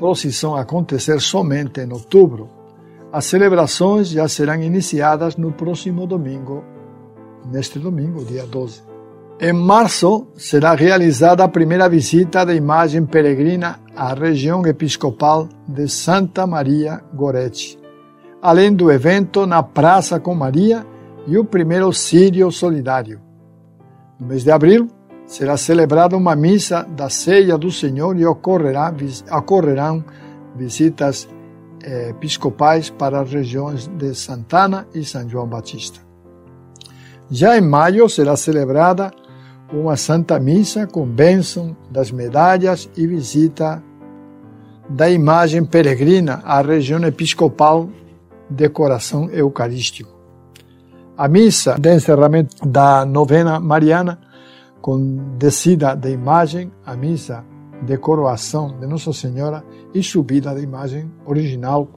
procissão 0.00 0.56
acontecer 0.56 1.20
somente 1.20 1.78
em 1.82 1.92
outubro, 1.92 2.48
as 3.12 3.26
celebrações 3.26 4.08
já 4.08 4.26
serão 4.26 4.62
iniciadas 4.62 5.36
no 5.36 5.52
próximo 5.52 6.06
domingo, 6.06 6.64
neste 7.52 7.78
domingo, 7.78 8.24
dia 8.24 8.46
12. 8.46 8.82
Em 9.38 9.52
março, 9.52 10.26
será 10.38 10.74
realizada 10.74 11.44
a 11.44 11.48
primeira 11.48 11.86
visita 11.86 12.46
da 12.46 12.54
imagem 12.54 13.04
peregrina 13.04 13.78
à 13.94 14.14
região 14.14 14.66
episcopal 14.66 15.46
de 15.68 15.86
Santa 15.86 16.46
Maria 16.46 17.02
Gorete, 17.12 17.78
além 18.40 18.72
do 18.72 18.90
evento 18.90 19.44
na 19.44 19.62
Praça 19.62 20.18
com 20.18 20.34
Maria 20.34 20.86
e 21.26 21.36
o 21.36 21.44
primeiro 21.44 21.92
Sírio 21.92 22.50
Solidário. 22.50 23.20
No 24.18 24.28
mês 24.28 24.44
de 24.44 24.50
abril, 24.50 24.88
será 25.30 25.56
celebrada 25.56 26.16
uma 26.16 26.34
missa 26.34 26.82
da 26.82 27.08
Ceia 27.08 27.56
do 27.56 27.70
Senhor 27.70 28.18
e 28.18 28.26
ocorrerá, 28.26 28.92
ocorrerão 29.30 30.04
visitas 30.56 31.28
eh, 31.84 32.08
episcopais 32.10 32.90
para 32.90 33.20
as 33.20 33.32
regiões 33.32 33.86
de 33.86 34.12
Santana 34.12 34.88
e 34.92 35.04
São 35.04 35.28
João 35.28 35.46
Batista. 35.46 36.00
Já 37.30 37.56
em 37.56 37.60
maio 37.60 38.08
será 38.08 38.36
celebrada 38.36 39.12
uma 39.72 39.96
Santa 39.96 40.40
Missa 40.40 40.84
com 40.88 41.06
bênção 41.06 41.76
das 41.88 42.10
medalhas 42.10 42.90
e 42.96 43.06
visita 43.06 43.80
da 44.88 45.08
imagem 45.08 45.64
peregrina 45.64 46.42
à 46.44 46.60
região 46.60 47.04
episcopal 47.04 47.88
de 48.50 48.68
coração 48.68 49.30
eucarístico 49.30 50.20
a 51.20 51.28
missa 51.28 51.76
de 51.78 51.94
encerramento 51.94 52.66
da 52.66 53.04
novena 53.04 53.60
mariana, 53.60 54.18
descida 55.38 55.94
da 55.94 56.10
imagem, 56.10 56.70
a 56.84 56.96
missa 56.96 57.44
de 57.82 57.96
coroação 57.96 58.78
de 58.78 58.86
Nossa 58.86 59.12
Senhora 59.12 59.64
e 59.94 60.02
subida 60.02 60.54
da 60.54 60.60
imagem 60.60 61.10
original 61.24 61.88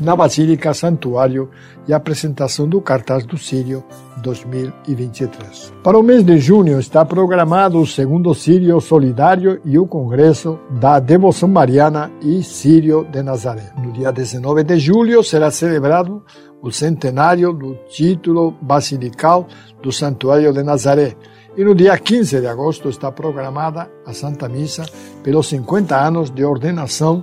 na 0.00 0.16
Basílica 0.16 0.72
Santuário 0.72 1.50
e 1.86 1.92
apresentação 1.92 2.66
do 2.66 2.80
cartaz 2.80 3.24
do 3.26 3.36
Sírio 3.36 3.84
2023. 4.22 5.72
Para 5.82 5.98
o 5.98 6.02
mês 6.02 6.24
de 6.24 6.38
junho 6.38 6.78
está 6.78 7.04
programado 7.04 7.78
o 7.78 7.86
segundo 7.86 8.34
Sírio 8.34 8.80
Solidário 8.80 9.60
e 9.64 9.78
o 9.78 9.86
Congresso 9.86 10.58
da 10.70 10.98
Devoção 10.98 11.48
Mariana 11.48 12.10
e 12.22 12.42
Sírio 12.42 13.04
de 13.04 13.22
Nazaré. 13.22 13.72
No 13.82 13.92
dia 13.92 14.10
19 14.10 14.64
de 14.64 14.78
julho 14.78 15.22
será 15.22 15.50
celebrado 15.50 16.22
o 16.62 16.70
centenário 16.70 17.52
do 17.52 17.74
título 17.88 18.54
basilical 18.62 19.46
do 19.82 19.92
Santuário 19.92 20.52
de 20.52 20.62
Nazaré. 20.62 21.16
E 21.54 21.62
no 21.62 21.74
dia 21.74 21.98
15 21.98 22.40
de 22.40 22.46
agosto 22.46 22.88
está 22.88 23.12
programada 23.12 23.90
a 24.06 24.14
Santa 24.14 24.48
Missa 24.48 24.86
pelos 25.22 25.48
50 25.48 25.94
anos 25.94 26.30
de 26.30 26.42
ordenação 26.42 27.22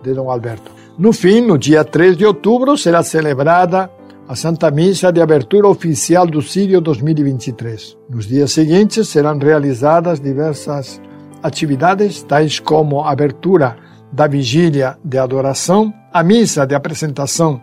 de 0.00 0.14
Dom 0.14 0.30
Alberto. 0.30 0.70
No 0.96 1.12
fim, 1.12 1.40
no 1.40 1.58
dia 1.58 1.84
3 1.84 2.16
de 2.16 2.24
outubro, 2.24 2.78
será 2.78 3.02
celebrada 3.02 3.90
a 4.28 4.36
Santa 4.36 4.70
Missa 4.70 5.10
de 5.10 5.20
abertura 5.20 5.66
oficial 5.66 6.24
do 6.24 6.40
Sírio 6.40 6.80
2023. 6.80 7.98
Nos 8.08 8.26
dias 8.26 8.52
seguintes 8.52 9.08
serão 9.08 9.36
realizadas 9.38 10.20
diversas 10.20 11.00
atividades, 11.42 12.22
tais 12.22 12.60
como 12.60 13.02
a 13.02 13.10
abertura 13.10 13.76
da 14.12 14.28
vigília 14.28 14.96
de 15.04 15.18
adoração, 15.18 15.92
a 16.12 16.22
missa 16.22 16.64
de 16.64 16.76
apresentação 16.76 17.60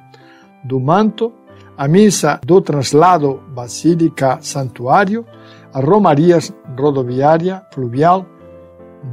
do 0.62 0.78
manto, 0.78 1.32
a 1.78 1.88
missa 1.88 2.38
do 2.46 2.60
traslado 2.60 3.42
Basílica 3.56 4.40
Santuário, 4.42 5.26
as 5.74 5.84
romarias 5.84 6.54
rodoviária, 6.78 7.64
fluvial, 7.74 8.26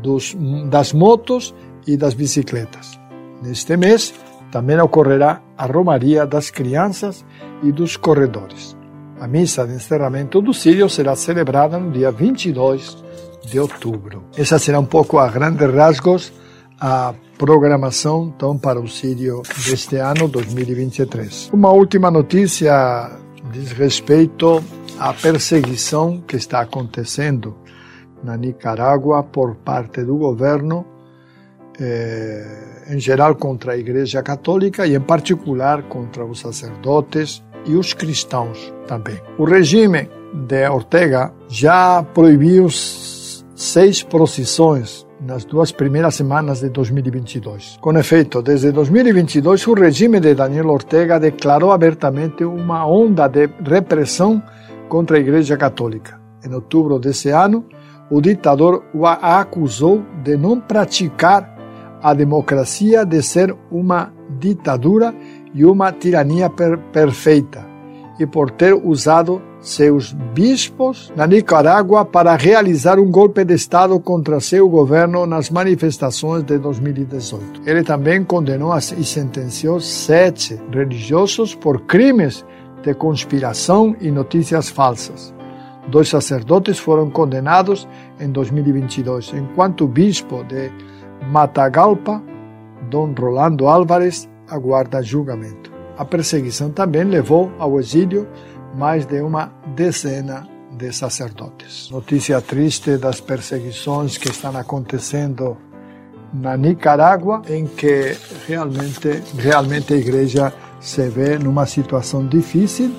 dos, 0.03 0.37
das 0.69 0.93
motos 0.93 1.55
e 1.87 1.97
das 1.97 2.15
bicicletas. 2.15 2.99
Neste 3.43 3.77
mês 3.77 4.15
também 4.51 4.79
ocorrerá 4.81 5.41
a 5.57 5.67
romaria 5.67 6.27
das 6.27 6.51
crianças 6.51 7.25
e 7.63 7.73
dos 7.73 7.97
corredores. 7.97 8.77
A 9.21 9.27
missa 9.27 9.67
de 9.67 9.75
encerramento 9.75 10.41
do 10.41 10.55
Sírio 10.55 10.89
será 10.89 11.17
celebrada 11.17 11.79
no 11.79 11.91
dia 11.91 12.11
22 12.11 13.05
de 13.45 13.59
outubro. 13.59 14.25
Essa 14.37 14.59
será 14.59 14.79
um 14.79 14.85
pouco 14.85 15.19
a 15.19 15.29
grandes 15.29 15.69
rasgos 15.73 16.33
a 16.81 17.13
programação 17.37 18.33
então, 18.37 18.57
para 18.57 18.81
o 18.81 18.89
Sírio 18.89 19.43
deste 19.69 19.97
ano 19.97 20.29
2023. 20.29 21.51
Uma 21.53 21.71
última 21.71 22.11
notícia 22.11 23.11
diz 23.53 23.73
respeito 23.73 24.63
à 24.99 25.13
perseguição 25.13 26.21
que 26.21 26.37
está 26.37 26.61
acontecendo 26.61 27.57
na 28.23 28.37
Nicarágua 28.37 29.23
por 29.23 29.57
parte 29.57 30.03
do 30.03 30.17
governo, 30.17 30.85
eh, 31.81 32.85
em 32.91 32.99
geral 32.99 33.37
contra 33.37 33.73
a 33.73 33.77
Igreja 33.77 34.23
Católica 34.23 34.87
e, 34.87 34.97
em 34.97 35.01
particular, 35.01 35.85
contra 35.85 36.25
os 36.25 36.41
sacerdotes 36.41 37.45
e 37.65 37.77
os 37.77 37.95
cristãos 37.95 38.75
também. 38.87 39.21
O 39.39 39.45
regime 39.45 40.11
de 40.47 40.69
Ortega 40.69 41.33
já 41.49 42.03
proibiu 42.03 42.69
seis 42.71 44.03
procissões 44.03 45.07
nas 45.21 45.45
duas 45.45 45.73
primeiras 45.73 46.15
semanas 46.15 46.61
de 46.61 46.71
2022. 46.71 47.79
Com 47.81 47.97
efeito, 47.99 48.41
desde 48.41 48.73
2022, 48.73 49.67
o 49.67 49.75
regime 49.75 50.21
de 50.21 50.35
Daniel 50.35 50.69
Ortega 50.69 51.19
declarou 51.19 51.73
abertamente 51.73 52.45
uma 52.45 52.87
onda 52.87 53.29
de 53.29 53.49
repressão 53.65 54.43
contra 54.89 55.17
a 55.17 55.21
Igreja 55.21 55.57
Católica. 55.57 56.21
Em 56.45 56.53
outubro 56.55 56.99
desse 56.99 57.31
ano, 57.31 57.65
o 58.11 58.21
ditador 58.21 58.85
o 58.95 59.07
acusou 59.07 60.03
de 60.23 60.37
não 60.37 60.61
praticar 60.61 61.57
a 62.03 62.15
democracia, 62.15 63.05
de 63.05 63.23
ser 63.23 63.55
uma 63.71 64.13
ditadura 64.39 65.15
e 65.55 65.65
uma 65.65 65.93
tirania 65.93 66.49
per 66.49 66.79
perfeita, 66.93 67.67
e 68.19 68.27
por 68.27 68.51
ter 68.51 68.75
usado 68.75 69.43
seus 69.61 70.13
bispos 70.13 71.13
na 71.17 71.27
Nicarágua 71.27 72.05
para 72.05 72.37
realizar 72.37 72.99
um 72.99 73.11
golpe 73.11 73.45
de 73.45 73.55
Estado 73.55 73.99
contra 73.99 74.41
seu 74.41 74.69
governo 74.69 75.27
nas 75.27 75.51
manifestações 75.51 76.45
de 76.45 76.59
2018. 76.59 77.63
Ele 77.67 77.83
também 77.83 78.23
condenou 78.23 78.73
e 78.77 79.05
sentenciou 79.05 79.81
sete 79.81 80.61
religiosos 80.73 81.55
por 81.55 81.81
crimes 81.83 82.45
de 82.83 82.95
conspiração 82.95 83.97
e 84.01 84.11
notícias 84.11 84.69
falsas. 84.69 85.35
Dois 85.89 86.09
sacerdotes 86.09 86.79
foram 86.79 87.11
condenados 87.11 87.89
em 88.21 88.31
2022, 88.31 89.33
enquanto 89.35 89.85
o 89.85 89.89
bispo 89.89 90.45
de 90.45 90.71
Matagalpa, 91.31 92.23
Dom 92.91 93.15
Rolando 93.19 93.67
Álvares, 93.67 94.29
aguarda 94.49 95.03
julgamento. 95.03 95.73
A 95.97 96.05
perseguição 96.05 96.71
também 96.71 97.05
levou 97.05 97.51
ao 97.59 97.81
exílio 97.81 98.29
mais 98.75 99.07
de 99.07 99.21
uma 99.21 99.53
dezena 99.75 100.47
de 100.77 100.93
sacerdotes. 100.93 101.91
Notícia 101.91 102.41
triste 102.41 102.97
das 102.97 103.21
perseguições 103.21 104.17
que 104.17 104.29
estão 104.29 104.57
acontecendo 104.57 105.57
na 106.33 106.57
Nicarágua, 106.57 107.43
em 107.49 107.67
que 107.67 108.17
realmente, 108.47 109.23
realmente 109.37 109.95
a 109.95 109.97
igreja 109.97 110.53
se 110.81 111.09
vê 111.09 111.39
numa 111.39 111.67
situação 111.67 112.27
difícil, 112.27 112.91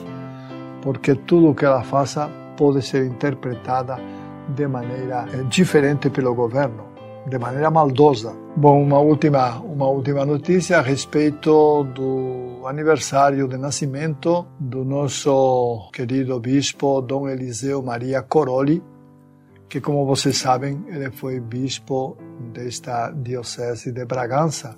porque 0.81 1.15
tudo 1.15 1.49
o 1.49 1.55
que 1.55 1.65
ela 1.65 1.83
faça 1.83 2.29
pode 2.57 2.81
ser 2.81 3.05
interpretada 3.05 3.97
de 4.55 4.67
maneira 4.67 5.25
eh, 5.31 5.43
diferente 5.43 6.09
pelo 6.09 6.33
governo, 6.35 6.85
de 7.27 7.37
maneira 7.37 7.69
maldosa. 7.69 8.35
Bom, 8.55 8.83
uma 8.83 8.99
última, 8.99 9.59
uma 9.59 9.87
última 9.87 10.25
notícia 10.25 10.79
a 10.79 10.81
respeito 10.81 11.83
do 11.83 12.65
aniversário 12.65 13.47
de 13.47 13.57
nascimento 13.57 14.45
do 14.59 14.83
nosso 14.83 15.89
querido 15.93 16.39
bispo 16.39 17.01
Dom 17.01 17.29
Eliseu 17.29 17.81
Maria 17.81 18.21
Coroli, 18.21 18.83
que, 19.69 19.79
como 19.79 20.05
vocês 20.05 20.37
sabem, 20.37 20.83
ele 20.87 21.11
foi 21.11 21.39
bispo 21.39 22.17
desta 22.51 23.11
diocese 23.11 23.91
de 23.91 24.03
Bragança 24.03 24.75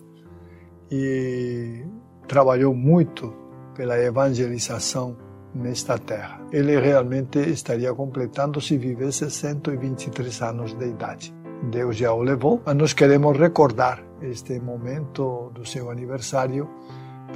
e 0.91 1.85
trabalhou 2.31 2.73
muito 2.73 3.33
pela 3.75 3.99
evangelização 3.99 5.17
nesta 5.53 5.97
terra. 5.97 6.39
Ele 6.49 6.79
realmente 6.79 7.39
estaria 7.39 7.93
completando 7.93 8.61
se 8.61 8.77
vivesse 8.77 9.29
123 9.29 10.41
anos 10.41 10.73
de 10.73 10.85
idade. 10.85 11.35
Deus 11.69 11.97
já 11.97 12.13
o 12.13 12.21
levou, 12.21 12.61
mas 12.65 12.75
nós 12.75 12.93
queremos 12.93 13.37
recordar 13.37 14.01
este 14.21 14.61
momento 14.61 15.51
do 15.53 15.65
seu 15.65 15.91
aniversário 15.91 16.69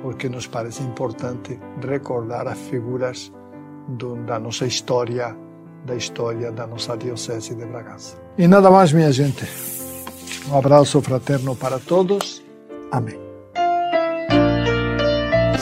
porque 0.02 0.30
nos 0.30 0.48
parece 0.48 0.82
importante 0.82 1.60
recordar 1.86 2.48
as 2.48 2.58
figuras 2.58 3.34
do, 3.90 4.16
da 4.24 4.40
nossa 4.40 4.66
história, 4.66 5.36
da 5.86 5.96
história 5.96 6.54
da 6.54 6.66
nossa 6.66 6.96
Diocese 6.96 7.54
de 7.54 7.66
Bragança. 7.66 8.16
E 8.38 8.48
nada 8.48 8.72
mais, 8.72 8.94
minha 8.94 9.12
gente. 9.12 9.46
Um 10.50 10.58
abraço 10.58 11.02
fraterno 11.02 11.54
para 11.54 11.80
todos. 11.80 12.42
Amém. 12.92 13.25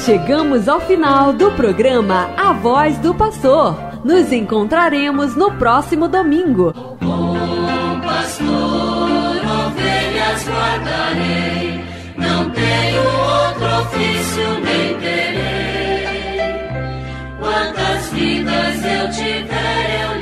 Chegamos 0.05 0.67
ao 0.67 0.81
final 0.81 1.31
do 1.31 1.49
programa 1.51 2.29
A 2.35 2.51
Voz 2.51 2.97
do 2.97 3.15
Pastor. 3.15 3.73
Nos 4.03 4.33
encontraremos 4.33 5.33
no 5.33 5.53
próximo 5.53 6.09
domingo. 6.09 6.73
Bom 6.99 8.01
pastor, 8.01 8.49
ovelhas 9.65 10.45
guardarei, 10.45 11.85
não 12.17 12.49
tenho 12.49 13.01
outro 13.01 13.65
ofício 13.81 14.59
nem 14.59 14.99
terei. 14.99 16.43
Quantas 17.39 18.07
vidas 18.09 18.83
eu 18.83 19.09
tiver, 19.09 20.01
eu 20.03 20.12